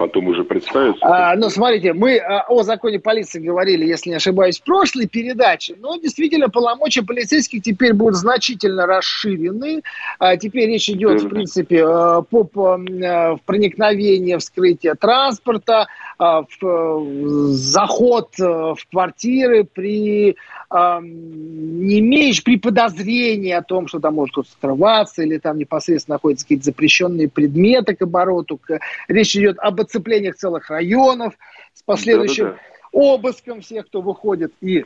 потом 0.00 0.28
уже 0.28 0.44
представиться. 0.44 1.04
А, 1.04 1.36
ну, 1.36 1.50
смотрите, 1.50 1.92
мы 1.92 2.16
а, 2.16 2.46
о 2.48 2.62
законе 2.62 2.98
полиции 2.98 3.38
говорили, 3.38 3.84
если 3.84 4.08
не 4.08 4.16
ошибаюсь, 4.16 4.58
в 4.58 4.64
прошлой 4.64 5.06
передаче, 5.06 5.76
но 5.78 5.98
действительно 5.98 6.48
полномочия 6.48 7.02
полицейских 7.02 7.62
теперь 7.62 7.92
будут 7.92 8.14
значительно 8.14 8.86
расширены. 8.86 9.82
А, 10.18 10.38
теперь 10.38 10.70
речь 10.70 10.88
идет, 10.88 11.22
в 11.22 11.28
принципе, 11.28 11.84
а, 11.84 12.22
по, 12.22 12.44
по 12.44 12.76
а, 12.76 13.36
проникновению, 13.44 14.38
вскрытие 14.38 14.94
транспорта, 14.94 15.86
а, 16.18 16.44
в, 16.44 17.52
заход 17.52 18.38
в 18.38 18.78
квартиры 18.90 19.64
при 19.64 20.34
не 20.72 21.98
имеешь 21.98 22.44
при 22.44 22.56
подозрении 22.56 23.50
о 23.50 23.62
том, 23.62 23.88
что 23.88 23.98
там 23.98 24.14
может 24.14 24.32
кто-то 24.32 24.50
скрываться 24.50 25.22
или 25.22 25.38
там 25.38 25.58
непосредственно 25.58 26.14
находятся 26.14 26.44
какие-то 26.44 26.66
запрещенные 26.66 27.28
предметы 27.28 27.96
к 27.96 28.02
обороту. 28.02 28.60
Речь 29.08 29.34
идет 29.34 29.58
об 29.58 29.80
оцеплениях 29.80 30.36
целых 30.36 30.70
районов 30.70 31.34
с 31.74 31.82
последующим 31.82 32.44
да, 32.44 32.50
да, 32.50 32.56
да. 32.92 33.00
обыском 33.00 33.60
всех, 33.62 33.86
кто 33.86 34.00
выходит 34.00 34.52
и 34.60 34.84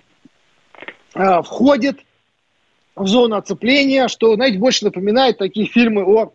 а, 1.15 1.43
входит 1.43 2.01
в 2.97 3.07
зону 3.07 3.37
оцепления, 3.37 4.09
что, 4.09 4.35
знаете, 4.37 4.59
больше 4.59 4.85
напоминает 4.85 5.39
такие 5.39 5.67
фильмы 5.67 6.05
о, 6.05 6.33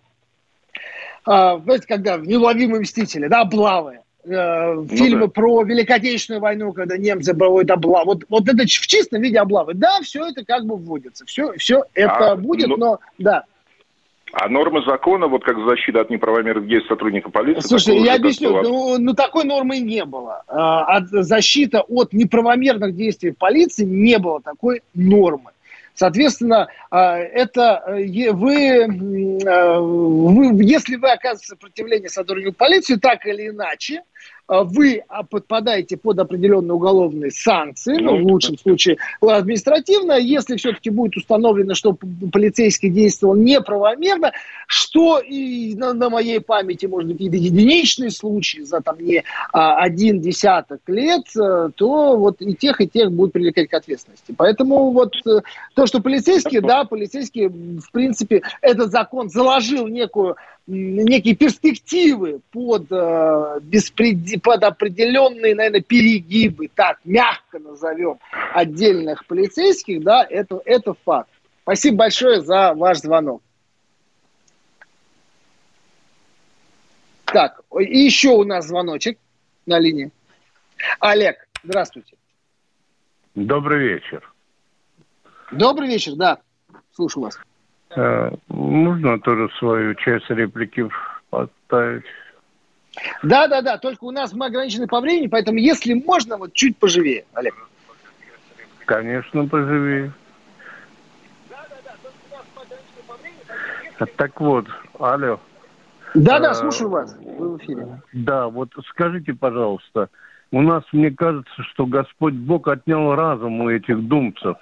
а, 1.26 1.58
знаете, 1.60 1.88
когда 1.88 2.18
«Неуловимые 2.18 2.82
мстители», 2.82 3.28
да, 3.28 3.42
облавы 3.42 3.94
э, 3.94 4.02
ну, 4.26 4.88
фильмы 4.88 5.28
да. 5.28 5.28
про 5.28 5.64
Великую 5.64 5.96
Отечественную 5.96 6.42
войну, 6.42 6.74
когда 6.74 6.98
немцы 6.98 7.34
проводят 7.34 7.72
облавы. 7.72 8.06
Вот, 8.06 8.24
вот 8.30 8.48
это 8.48 8.64
в 8.64 8.68
чистом 8.68 9.22
виде 9.22 9.40
облавы. 9.40 9.74
Да, 9.74 10.00
все 10.02 10.28
это 10.28 10.44
как 10.46 10.66
бы 10.66 10.76
вводится. 10.76 11.26
Все, 11.26 11.54
все 11.54 11.84
это 11.94 12.32
а, 12.32 12.36
будет, 12.36 12.68
ну, 12.68 12.78
но 12.78 13.00
да. 13.18 13.46
А 14.32 14.48
нормы 14.48 14.84
закона, 14.86 15.28
вот 15.28 15.44
как 15.44 15.58
защита 15.66 16.02
от 16.02 16.10
неправомерных 16.10 16.68
действий 16.68 16.90
сотрудника 16.90 17.32
полиции... 17.32 17.68
Слушай, 17.68 18.00
я 18.00 18.16
объясню, 18.16 18.54
вас... 18.54 18.68
ну, 18.68 18.98
ну 19.00 19.14
такой 19.16 19.44
нормы 19.44 19.80
не 19.80 20.06
было. 20.06 20.44
А, 20.48 20.98
от, 20.98 21.08
защита 21.10 21.82
от 21.82 22.14
неправомерных 22.14 22.96
действий 22.96 23.32
полиции 23.32 23.86
не 23.86 24.20
было 24.20 24.42
такой 24.42 24.84
нормы. 24.94 25.52
Соответственно, 26.00 26.70
а, 26.92 27.18
это 27.18 27.84
э, 27.88 28.32
вы, 28.32 28.56
э, 28.56 29.80
вы, 29.80 30.64
если 30.64 30.96
вы 30.96 31.12
оказываете 31.12 31.48
сопротивление 31.48 32.08
сотруднику 32.08 32.54
полиции, 32.54 32.96
так 32.96 33.26
или 33.26 33.50
иначе, 33.50 34.04
вы 34.50 35.04
а, 35.08 35.24
подпадаете 35.24 35.96
под 35.96 36.20
определенные 36.20 36.74
уголовные 36.74 37.32
санкции, 37.32 37.98
ну, 38.02 38.18
в 38.18 38.24
лучшем 38.24 38.58
случае 38.58 38.98
административно, 39.22 40.14
если 40.14 40.56
все-таки 40.58 40.90
будет 40.90 41.16
установлено, 41.18 41.76
что 41.76 41.96
полицейский 42.32 42.90
действовал 42.90 43.36
неправомерно, 43.36 44.32
что 44.68 45.20
и 45.20 45.76
на, 45.76 45.94
на 45.94 46.10
моей 46.10 46.40
памяти, 46.40 46.88
может 46.88 47.08
быть, 47.08 47.18
какие-то 47.18 47.38
единичные 47.38 48.12
случаи 48.12 48.62
за 48.62 48.82
там 48.82 48.98
не 49.00 49.24
а, 49.54 49.78
один 49.78 50.20
десяток 50.20 50.82
лет, 50.88 51.26
э, 51.36 51.70
то 51.76 52.18
вот 52.18 52.38
и 52.42 52.56
тех, 52.56 52.82
и 52.82 52.88
тех 52.88 53.12
будут 53.12 53.34
привлекать 53.34 53.70
к 53.70 53.74
ответственности. 53.74 54.34
Поэтому 54.36 54.92
вот 54.92 55.16
э, 55.26 55.42
то, 55.76 55.86
что 55.86 56.02
полицейские, 56.02 56.62
да, 56.62 56.86
полицейские, 56.86 57.50
в 57.50 57.92
принципе, 57.92 58.42
этот 58.62 58.92
закон 58.92 59.30
заложил 59.30 59.88
некую 59.88 60.36
некие 60.70 61.36
перспективы 61.36 62.42
под, 62.52 62.92
э, 62.92 63.60
под 64.42 64.64
определенные, 64.64 65.56
наверное, 65.56 65.82
перегибы, 65.82 66.70
так, 66.74 67.00
мягко 67.04 67.60
назовем, 67.60 68.20
отдельных 68.54 69.26
полицейских, 69.26 70.04
да, 70.04 70.26
это, 70.30 70.62
это 70.66 70.94
факт. 71.06 71.30
Спасибо 71.64 71.98
большое 71.98 72.42
за 72.42 72.74
ваш 72.74 73.00
звонок. 73.00 73.42
Так, 77.26 77.62
и 77.80 78.00
еще 78.00 78.30
у 78.30 78.44
нас 78.44 78.68
звоночек 78.68 79.20
на 79.66 79.80
линии. 79.80 80.12
Олег, 81.00 81.48
здравствуйте. 81.64 82.16
Добрый 83.36 83.88
вечер. 83.88 84.34
Добрый 85.52 85.88
вечер, 85.90 86.16
да. 86.16 86.40
Слушаю 86.92 87.26
вас. 87.26 87.40
Э, 87.96 88.32
можно 88.48 89.20
тоже 89.20 89.50
свою 89.58 89.96
часть 89.96 90.30
реплики 90.30 90.88
поставить? 91.30 92.06
Да, 93.24 93.48
да, 93.48 93.62
да, 93.62 93.78
только 93.78 94.04
у 94.04 94.12
нас 94.12 94.34
мы 94.34 94.48
ограничены 94.48 94.88
по 94.88 95.00
времени, 95.00 95.28
поэтому 95.28 95.58
если 95.58 95.94
можно, 95.94 96.38
вот 96.38 96.54
чуть 96.54 96.78
поживее, 96.78 97.26
Олег. 97.34 97.56
Конечно, 98.86 99.48
поживее. 99.48 100.12
Так 104.16 104.40
вот, 104.40 104.66
алло. 105.00 105.40
Да, 106.14 106.40
да, 106.40 106.52
э, 106.52 106.56
слушаю 106.56 106.90
вас. 106.90 107.16
Вы 107.22 107.56
в 107.56 107.58
эфире. 107.58 108.02
Да, 108.14 108.48
вот 108.48 108.70
скажите, 108.88 109.34
пожалуйста, 109.34 110.10
у 110.52 110.62
нас, 110.62 110.84
мне 110.92 111.12
кажется, 111.12 111.64
что 111.72 111.86
Господь 111.86 112.34
Бог 112.34 112.68
отнял 112.68 113.14
разум 113.16 113.62
у 113.62 113.70
этих 113.70 114.08
думцев. 114.08 114.58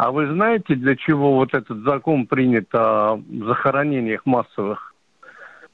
А 0.00 0.12
вы 0.12 0.32
знаете, 0.32 0.76
для 0.76 0.96
чего 0.96 1.34
вот 1.34 1.52
этот 1.52 1.82
закон 1.82 2.26
принят 2.26 2.74
о 2.74 3.20
захоронениях 3.28 4.24
массовых? 4.24 4.94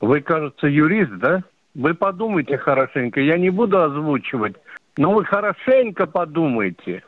Вы, 0.01 0.21
кажется, 0.21 0.67
юрист, 0.67 1.13
да? 1.19 1.45
Вы 1.77 1.95
подумайте 1.95 2.59
хорошенько. 2.59 3.21
Я 3.21 3.39
не 3.39 3.51
буду 3.51 3.81
озвучивать, 3.81 4.57
но 4.97 5.13
вы 5.13 5.25
хорошенько 5.25 6.07
подумайте. 6.07 7.05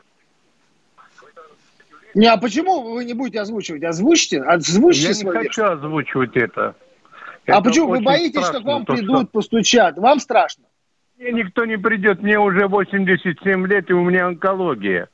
Не, 2.15 2.27
а 2.27 2.37
почему 2.37 2.93
вы 2.93 3.03
не 3.03 3.13
будете 3.13 3.41
озвучивать? 3.41 3.83
Озвучьте, 3.83 4.41
озвучьте 4.41 5.11
Я 5.11 5.13
не 5.13 5.29
хочу 5.29 5.65
озвучивать 5.65 6.37
это. 6.37 6.73
А 7.47 7.51
это 7.51 7.61
почему? 7.63 7.89
Вы 7.89 7.99
боитесь, 7.99 8.45
страшно, 8.45 8.53
что 8.53 8.61
к 8.61 8.65
вам 8.65 8.85
то, 8.85 8.93
придут, 8.93 9.17
что... 9.17 9.27
постучат? 9.27 9.97
Вам 9.97 10.21
страшно? 10.21 10.63
Мне 11.17 11.33
никто 11.33 11.65
не 11.65 11.75
придет. 11.75 12.21
Мне 12.21 12.39
уже 12.39 12.69
87 12.69 13.67
лет, 13.67 13.89
и 13.89 13.93
у 13.93 14.05
меня 14.05 14.27
онкология. 14.27 15.09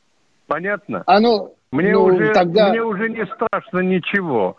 Понятно? 0.45 1.01
А 1.07 1.19
ну, 1.19 1.55
мне, 1.75 1.93
ну, 1.93 2.03
уже, 2.05 2.33
тогда... 2.33 2.69
мне 2.69 2.83
уже 2.83 3.09
не 3.09 3.25
страшно 3.25 3.79
ничего. 3.79 4.57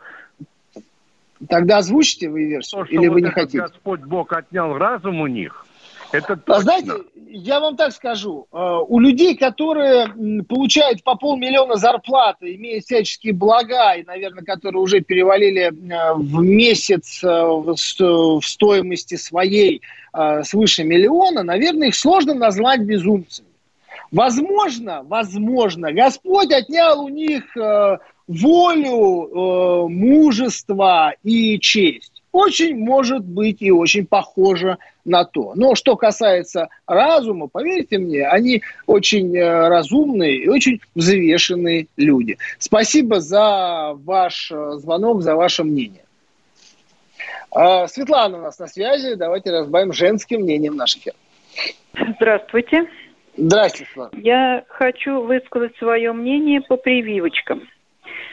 Тогда 1.48 1.78
озвучите 1.78 2.28
вы 2.28 2.44
версию, 2.44 2.84
То, 2.84 2.90
или 2.90 3.08
вы 3.08 3.20
вот 3.20 3.26
не 3.26 3.30
хотите? 3.30 3.60
Господь 3.60 4.00
Бог 4.00 4.32
отнял 4.32 4.76
разум 4.78 5.20
у 5.20 5.26
них, 5.26 5.66
это 6.12 6.32
а 6.32 6.36
точно. 6.36 6.54
А 6.54 6.60
знаете, 6.60 6.92
я 7.28 7.60
вам 7.60 7.76
так 7.76 7.92
скажу, 7.92 8.46
э, 8.52 8.56
у 8.88 8.98
людей, 8.98 9.36
которые 9.36 10.14
получают 10.48 11.02
по 11.02 11.16
полмиллиона 11.16 11.76
зарплаты, 11.76 12.54
имеют 12.54 12.84
всяческие 12.84 13.34
блага, 13.34 13.92
и, 13.94 14.04
наверное, 14.04 14.44
которые 14.44 14.80
уже 14.80 15.00
перевалили 15.00 15.64
э, 15.64 16.14
в 16.14 16.42
месяц 16.42 17.22
э, 17.22 17.28
в 17.28 18.40
стоимости 18.42 19.16
своей 19.16 19.82
свыше 20.44 20.82
миллиона, 20.82 21.42
наверное, 21.42 21.88
их 21.88 21.94
сложно 21.94 22.32
назвать 22.32 22.80
безумцами. 22.80 23.48
Возможно, 24.10 25.02
возможно, 25.04 25.92
Господь 25.92 26.52
отнял 26.52 27.04
у 27.04 27.08
них 27.08 27.56
э, 27.56 27.98
волю, 28.26 29.28
э, 29.28 29.88
мужество 29.88 31.14
и 31.22 31.58
честь. 31.58 32.22
Очень 32.32 32.76
может 32.76 33.24
быть 33.24 33.62
и 33.62 33.70
очень 33.70 34.04
похоже 34.04 34.76
на 35.06 35.24
то. 35.24 35.54
Но 35.54 35.74
что 35.74 35.96
касается 35.96 36.68
разума, 36.86 37.46
поверьте 37.46 37.96
мне, 37.96 38.28
они 38.28 38.62
очень 38.86 39.34
э, 39.34 39.68
разумные 39.68 40.44
и 40.44 40.48
очень 40.48 40.82
взвешенные 40.94 41.86
люди. 41.96 42.36
Спасибо 42.58 43.20
за 43.20 43.94
ваш 44.04 44.52
э, 44.52 44.72
звонок, 44.74 45.22
за 45.22 45.34
ваше 45.34 45.64
мнение. 45.64 46.04
Э, 47.54 47.86
Светлана 47.88 48.38
у 48.38 48.42
нас 48.42 48.58
на 48.58 48.66
связи. 48.66 49.14
Давайте 49.14 49.50
разбавим 49.50 49.94
женским 49.94 50.42
мнением 50.42 50.76
наш 50.76 50.96
эфир. 50.96 51.14
Здравствуйте. 52.16 52.86
Здравствуйте, 53.36 53.92
Слава. 53.92 54.10
Я 54.14 54.64
хочу 54.68 55.20
высказать 55.22 55.76
свое 55.76 56.12
мнение 56.12 56.60
по 56.62 56.76
прививочкам. 56.76 57.68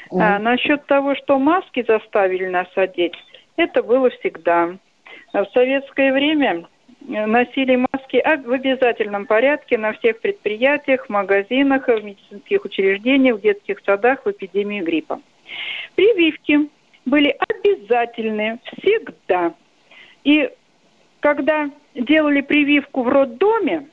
Угу. 0.09 0.21
А, 0.21 0.39
насчет 0.39 0.85
того, 0.85 1.15
что 1.15 1.39
маски 1.39 1.83
заставили 1.87 2.47
нас 2.47 2.67
одеть, 2.75 3.15
это 3.57 3.83
было 3.83 4.09
всегда. 4.09 4.77
В 5.33 5.45
советское 5.53 6.13
время 6.13 6.67
э, 7.07 7.25
носили 7.25 7.75
маски 7.75 8.21
в 8.45 8.51
обязательном 8.51 9.25
порядке 9.25 9.77
на 9.77 9.93
всех 9.93 10.21
предприятиях, 10.21 11.07
в 11.07 11.09
магазинах, 11.09 11.87
в 11.87 12.03
медицинских 12.03 12.63
учреждениях, 12.65 13.37
в 13.37 13.41
детских 13.41 13.79
садах 13.85 14.25
в 14.25 14.31
эпидемию 14.31 14.85
гриппа. 14.85 15.19
Прививки 15.95 16.69
были 17.05 17.35
обязательны 17.49 18.59
всегда. 18.77 19.53
И 20.23 20.49
когда 21.19 21.69
делали 21.95 22.41
прививку 22.41 23.03
в 23.03 23.09
роддоме, 23.09 23.87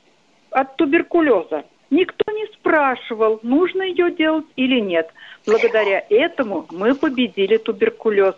от 0.51 0.75
туберкулеза. 0.75 1.65
Никто 1.89 2.31
не 2.31 2.45
спрашивал, 2.53 3.39
нужно 3.43 3.83
ее 3.83 4.11
делать 4.11 4.45
или 4.55 4.79
нет. 4.79 5.09
Благодаря 5.45 6.05
этому 6.09 6.65
мы 6.71 6.95
победили 6.95 7.57
туберкулез. 7.57 8.35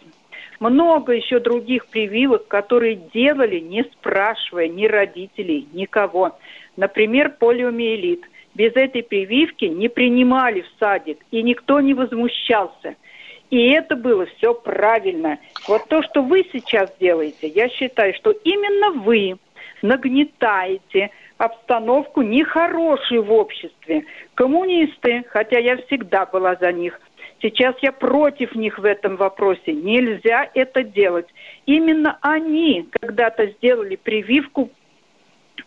Много 0.60 1.14
еще 1.14 1.40
других 1.40 1.88
прививок, 1.88 2.48
которые 2.48 2.96
делали, 2.96 3.60
не 3.60 3.84
спрашивая 3.84 4.68
ни 4.68 4.86
родителей, 4.86 5.68
никого. 5.74 6.38
Например, 6.78 7.30
полиомиелит. 7.30 8.24
Без 8.56 8.76
этой 8.76 9.04
прививки 9.04 9.66
не 9.66 9.90
принимали 9.90 10.62
в 10.62 10.68
садик, 10.80 11.20
и 11.32 11.42
никто 11.42 11.80
не 11.82 11.94
возмущался. 11.94 12.96
И 13.50 13.70
это 13.72 13.96
было 13.96 14.26
все 14.38 14.54
правильно. 14.54 15.38
Вот 15.68 15.88
то, 15.88 16.02
что 16.04 16.22
вы 16.22 16.48
сейчас 16.52 16.92
делаете, 17.00 17.48
я 17.48 17.70
считаю, 17.70 18.14
что 18.16 18.32
именно 18.32 18.92
вы 19.02 19.38
нагнетаете 19.82 21.12
обстановку 21.38 22.22
нехорошую 22.22 23.24
в 23.24 23.32
обществе. 23.32 24.06
Коммунисты, 24.36 25.24
хотя 25.30 25.60
я 25.60 25.78
всегда 25.78 26.26
была 26.26 26.56
за 26.56 26.72
них, 26.72 27.00
сейчас 27.42 27.76
я 27.82 27.92
против 27.92 28.56
них 28.56 28.80
в 28.80 28.86
этом 28.86 29.16
вопросе. 29.16 29.74
Нельзя 29.74 30.50
это 30.54 30.84
делать. 30.84 31.28
Именно 31.66 32.18
они 32.22 32.88
когда-то 33.00 33.48
сделали 33.48 33.96
прививку 33.96 34.70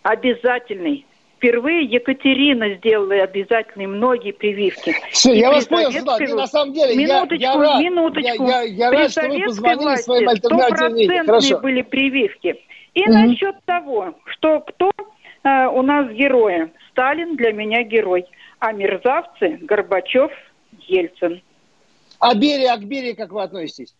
обязательной. 0.02 1.04
Впервые 1.36 1.84
Екатерина 1.84 2.74
сделала 2.76 3.14
обязательные 3.14 3.88
многие 3.88 4.32
прививки. 4.32 4.94
Все, 5.10 5.34
и 5.34 5.38
я 5.38 5.50
вас 5.50 5.66
понял, 5.66 5.92
Сюда, 5.92 6.16
на 6.34 6.46
самом 6.46 6.72
деле, 6.72 6.96
минуточку, 6.96 7.36
я, 7.36 7.52
я 7.52 7.58
рад, 7.58 7.80
минуточку. 7.82 8.46
Я, 8.46 8.62
я, 8.62 8.88
я 8.88 8.90
рад, 8.90 9.10
что 9.10 9.28
вы 9.28 9.40
позвонили 9.44 9.96
своим 9.96 10.28
альтернативным 10.30 11.60
были 11.60 11.82
прививки. 11.82 12.56
И 12.94 13.02
угу. 13.02 13.12
насчет 13.12 13.56
того, 13.66 14.14
что 14.24 14.60
кто 14.60 14.90
э, 15.46 15.68
у 15.68 15.82
нас 15.82 16.10
герои. 16.12 16.72
Сталин 16.90 17.36
для 17.36 17.52
меня 17.52 17.82
герой, 17.82 18.26
а 18.58 18.72
мерзавцы 18.72 19.58
Горбачев, 19.62 20.32
Ельцин. 20.88 21.42
А 22.18 22.34
Берия, 22.34 22.72
а 22.72 22.78
к 22.78 22.84
Берии 22.84 23.12
как 23.12 23.32
вы 23.32 23.42
относитесь? 23.42 23.94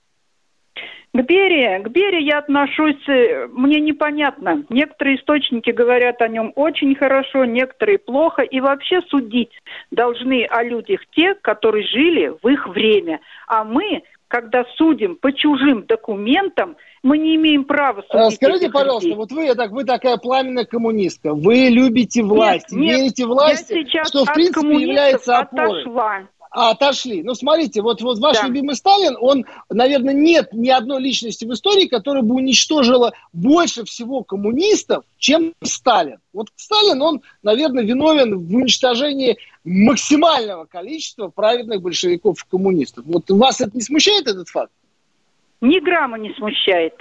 К 1.12 1.22
Берии, 1.22 1.82
к 1.82 1.88
Берии 1.88 2.22
я 2.22 2.38
отношусь, 2.38 3.08
э, 3.08 3.46
мне 3.50 3.80
непонятно. 3.80 4.64
Некоторые 4.68 5.16
источники 5.16 5.70
говорят 5.70 6.20
о 6.20 6.28
нем 6.28 6.52
очень 6.56 6.94
хорошо, 6.94 7.46
некоторые 7.46 7.98
плохо. 7.98 8.42
И 8.42 8.60
вообще 8.60 9.00
судить 9.08 9.52
должны 9.90 10.44
о 10.44 10.62
людях 10.62 11.00
те, 11.12 11.34
которые 11.34 11.86
жили 11.86 12.34
в 12.42 12.46
их 12.48 12.68
время. 12.68 13.20
А 13.46 13.64
мы, 13.64 14.02
когда 14.28 14.64
судим 14.76 15.16
по 15.16 15.32
чужим 15.32 15.86
документам, 15.86 16.76
мы 17.02 17.16
не 17.18 17.36
имеем 17.36 17.64
права 17.64 18.02
судить 18.10 18.36
Скажите, 18.36 18.68
пожалуйста, 18.68 19.08
людей. 19.08 19.16
вот 19.16 19.32
вы, 19.32 19.54
так, 19.54 19.70
вы 19.70 19.84
такая 19.84 20.16
пламенная 20.18 20.64
коммунистка, 20.64 21.32
вы 21.34 21.68
любите 21.70 22.22
власть, 22.22 22.72
нет, 22.72 22.98
верите 22.98 23.26
власти, 23.26 23.86
что 24.04 24.24
в 24.24 24.34
принципе 24.34 24.74
является 24.74 25.38
опорой. 25.38 25.82
Отошла. 25.82 26.28
А, 26.50 26.70
отошли. 26.70 27.22
Ну, 27.22 27.34
смотрите, 27.34 27.82
вот, 27.82 28.00
вот 28.00 28.18
ваш 28.18 28.38
да. 28.40 28.46
любимый 28.46 28.74
Сталин, 28.74 29.16
он, 29.20 29.44
наверное, 29.70 30.14
нет 30.14 30.52
ни 30.52 30.68
одной 30.68 31.02
личности 31.02 31.44
в 31.44 31.52
истории, 31.52 31.86
которая 31.86 32.22
бы 32.22 32.34
уничтожила 32.34 33.12
больше 33.32 33.84
всего 33.84 34.22
коммунистов, 34.22 35.04
чем 35.18 35.52
Сталин. 35.62 36.18
Вот 36.32 36.48
Сталин, 36.56 37.00
он, 37.02 37.22
наверное, 37.42 37.84
виновен 37.84 38.38
в 38.38 38.54
уничтожении 38.54 39.36
максимального 39.64 40.64
количества 40.64 41.28
праведных 41.28 41.82
большевиков 41.82 42.42
и 42.42 42.50
коммунистов. 42.50 43.04
Вот 43.06 43.28
вас 43.30 43.60
это 43.60 43.72
не 43.74 43.82
смущает, 43.82 44.28
этот 44.28 44.48
факт? 44.48 44.72
Ни 45.60 45.80
грамма 45.80 46.18
не 46.18 46.32
смущает. 46.34 46.94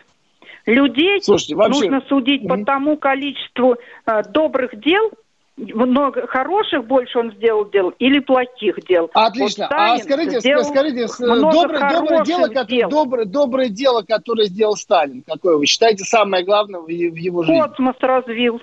Людей 0.65 1.21
Слушайте, 1.21 1.55
вообще... 1.55 1.81
нужно 1.81 2.01
судить 2.07 2.43
mm-hmm. 2.43 2.59
по 2.59 2.65
тому 2.65 2.97
количеству 2.97 3.75
э, 4.05 4.23
добрых 4.29 4.79
дел, 4.79 5.11
много 5.57 6.27
хороших 6.27 6.85
больше 6.85 7.17
он 7.17 7.31
сделал 7.33 7.69
дел 7.69 7.89
или 7.99 8.19
плохих 8.19 8.79
дел. 8.87 9.09
Отлично. 9.13 9.67
Вот 9.69 9.77
а 9.77 9.97
скажите, 9.99 10.41
скажите, 10.41 11.07
доброе, 11.17 11.91
доброе, 11.91 12.23
дело, 12.25 12.65
дел. 12.65 12.89
доброе, 12.89 13.25
доброе 13.25 13.69
дело, 13.69 14.01
которое 14.01 14.45
сделал 14.47 14.75
Сталин, 14.75 15.23
какое 15.25 15.57
вы 15.57 15.65
считаете 15.65 16.03
самое 16.03 16.43
главное 16.43 16.81
в 16.81 16.87
его 16.89 17.43
жизни? 17.43 17.61
Космос 17.61 17.95
развил. 18.01 18.61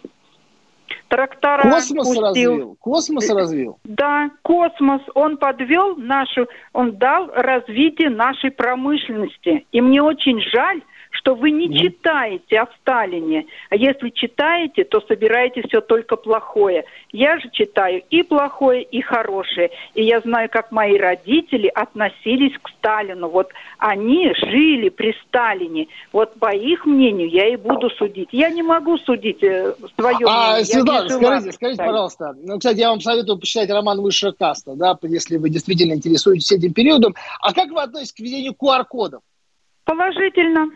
Трактора 1.09 1.63
Космос 1.63 2.07
пустил. 2.07 2.23
развил. 2.23 2.77
Космос 2.81 3.31
развил. 3.31 3.79
Да, 3.85 4.31
космос. 4.43 5.03
Он 5.15 5.37
подвел 5.37 5.97
нашу, 5.97 6.49
он 6.73 6.97
дал 6.97 7.29
развитие 7.35 8.09
нашей 8.11 8.51
промышленности. 8.51 9.67
И 9.73 9.81
мне 9.81 10.03
очень 10.03 10.41
жаль, 10.41 10.83
что 11.13 11.35
вы 11.35 11.51
не 11.51 11.73
читаете 11.79 12.61
о 12.61 12.69
Сталине. 12.81 13.47
А 13.71 13.77
если 13.77 14.09
читаете, 14.11 14.85
то 14.85 15.01
собираете 15.03 15.63
все 15.69 15.81
только 15.81 16.17
плохое. 16.17 16.85
Я 17.13 17.39
же 17.39 17.49
читаю 17.53 18.03
и 18.11 18.23
плохое, 18.23 18.83
и 18.83 19.01
хорошее. 19.03 19.71
И 19.95 20.03
я 20.03 20.21
знаю, 20.21 20.49
как 20.51 20.73
мои 20.73 20.97
родители 20.97 21.69
относились 21.69 22.57
к 22.61 22.71
Сталину. 22.71 23.29
Вот 23.29 23.51
они 23.79 24.33
жили 24.35 24.89
при 24.89 25.15
Сталине. 25.27 25.89
Вот 26.13 26.35
по 26.39 26.55
их 26.55 26.87
мнению 26.87 27.29
я 27.29 27.49
и 27.49 27.57
буду 27.57 27.91
судить. 27.91 28.31
Я 28.33 28.51
не 28.51 28.63
могу 28.63 28.97
судить 28.99 29.43
э, 29.43 29.75
свое 29.99 30.27
а, 30.27 30.53
мнение. 30.53 30.65
Светлана, 30.65 31.09
скажите, 31.11 31.53
скажите, 31.53 31.85
пожалуйста. 31.85 32.35
Ну, 32.43 32.59
кстати, 32.59 32.79
я 32.79 32.89
вам 32.89 33.01
советую 33.01 33.39
почитать 33.39 33.71
роман 33.71 34.01
«Высшая 34.01 34.33
каста», 34.33 34.75
да, 34.75 34.99
если 35.03 35.37
вы 35.37 35.51
действительно 35.51 35.93
интересуетесь 35.93 36.51
этим 36.53 36.73
периодом. 36.73 37.15
А 37.41 37.53
как 37.53 37.71
вы 37.71 37.83
относитесь 37.83 38.15
к 38.15 38.21
введению 38.21 38.55
QR-кодов? 38.59 39.23
Положительно 39.85 40.71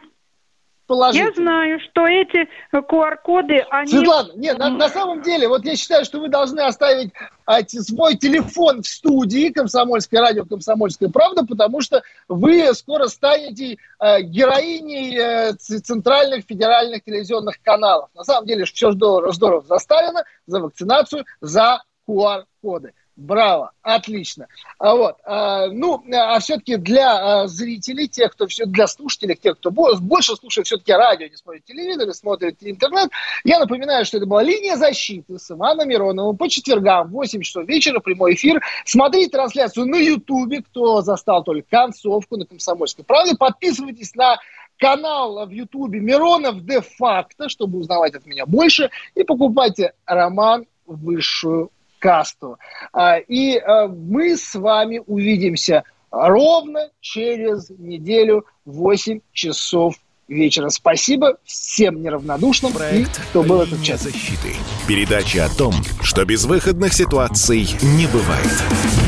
положительно. 0.87 1.27
Я 1.27 1.35
знаю, 1.35 1.81
что 1.81 2.07
эти 2.07 2.49
QR-коды, 2.73 3.65
они... 3.71 3.91
Светлана, 3.91 4.33
нет, 4.37 4.59
на, 4.59 4.71
на 4.71 4.89
самом 4.89 5.23
деле, 5.23 5.49
вот 5.49 5.65
я 5.65 5.77
считаю, 5.77 6.05
что 6.05 6.21
вы 6.21 6.29
должны 6.29 6.61
оставить 6.61 7.13
а, 7.45 7.61
свой 7.67 8.17
телефон 8.17 8.83
в 8.83 8.87
студии 8.87 9.51
«Комсомольское 9.51 10.21
радио», 10.21 10.45
«Комсомольская 10.45 11.09
правда», 11.09 11.45
потому 11.45 11.81
что 11.81 12.03
вы 12.29 12.73
скоро 12.75 13.09
станете 13.09 13.79
а, 13.99 14.21
героиней 14.21 15.19
а, 15.19 15.55
центральных 15.55 16.45
федеральных 16.47 17.05
телевизионных 17.05 17.61
каналов. 17.63 18.11
На 18.15 18.25
самом 18.25 18.47
деле, 18.47 18.65
все 18.65 18.93
здорово, 18.93 19.33
здорово 19.33 19.63
за 19.63 19.79
Сталина, 19.79 20.25
за 20.47 20.61
вакцинацию, 20.61 21.25
за 21.41 21.83
QR-коды. 22.09 22.93
Браво, 23.17 23.73
отлично. 23.81 24.47
А 24.79 24.95
вот, 24.95 25.17
а, 25.25 25.69
ну, 25.69 26.05
а 26.13 26.39
все-таки 26.39 26.77
для 26.77 27.43
а, 27.43 27.47
зрителей, 27.47 28.09
тех, 28.09 28.33
кто 28.33 28.47
все, 28.47 28.67
для 28.67 28.87
слушателей, 28.87 29.37
тех, 29.37 29.57
кто 29.57 29.71
больше 29.71 30.37
слушает 30.37 30.67
все-таки 30.67 30.93
радио, 30.93 31.27
не 31.27 31.37
смотрит 31.37 31.65
телевизор, 31.65 32.13
смотрит 32.13 32.59
интернет, 32.61 33.09
я 33.43 33.59
напоминаю, 33.59 34.05
что 34.05 34.19
это 34.19 34.27
была 34.27 34.43
линия 34.43 34.77
защиты 34.77 35.39
с 35.39 35.51
Иваном 35.51 35.89
Мироновым 35.89 36.37
по 36.37 36.51
четвергам 36.51 37.09
в 37.09 37.13
8 37.13 37.41
часов 37.41 37.67
вечера, 37.67 38.01
прямой 38.01 38.35
эфир. 38.35 38.61
Смотрите 38.85 39.31
трансляцию 39.31 39.87
на 39.87 39.97
Ютубе, 39.97 40.61
кто 40.61 41.01
застал 41.01 41.43
только 41.43 41.67
концовку 41.71 42.37
на 42.37 42.45
Комсомольской 42.45 43.03
правде. 43.03 43.35
Подписывайтесь 43.35 44.15
на 44.15 44.37
канал 44.77 45.47
в 45.47 45.51
Ютубе 45.51 46.01
Миронов 46.01 46.63
де-факто, 46.67 47.49
чтобы 47.49 47.79
узнавать 47.79 48.15
от 48.15 48.27
меня 48.27 48.45
больше, 48.45 48.91
и 49.15 49.25
покупайте 49.25 49.95
роман 50.05 50.67
«Высшую 50.85 51.71
касту. 51.99 52.59
А, 52.93 53.19
и 53.19 53.57
а, 53.57 53.89
мы 53.89 54.37
с 54.37 54.55
вами 54.55 55.03
увидимся 55.07 55.85
ровно 56.11 56.89
через 57.01 57.71
неделю 57.71 58.45
в 58.65 58.77
8 58.77 59.21
часов 59.33 59.97
вечера. 60.29 60.69
Спасибо 60.71 61.39
всем 61.45 62.03
неравнодушным, 62.03 62.73
Проект 62.73 63.19
и 63.19 63.23
кто 63.23 63.43
был 63.43 63.63
этот 63.63 63.83
час. 63.83 64.03
защиты. 64.03 64.55
Передача 64.89 65.45
о 65.45 65.49
том, 65.49 65.73
что 66.03 66.25
безвыходных 66.25 66.93
ситуаций 66.93 67.69
не 67.83 68.07
бывает. 68.07 69.06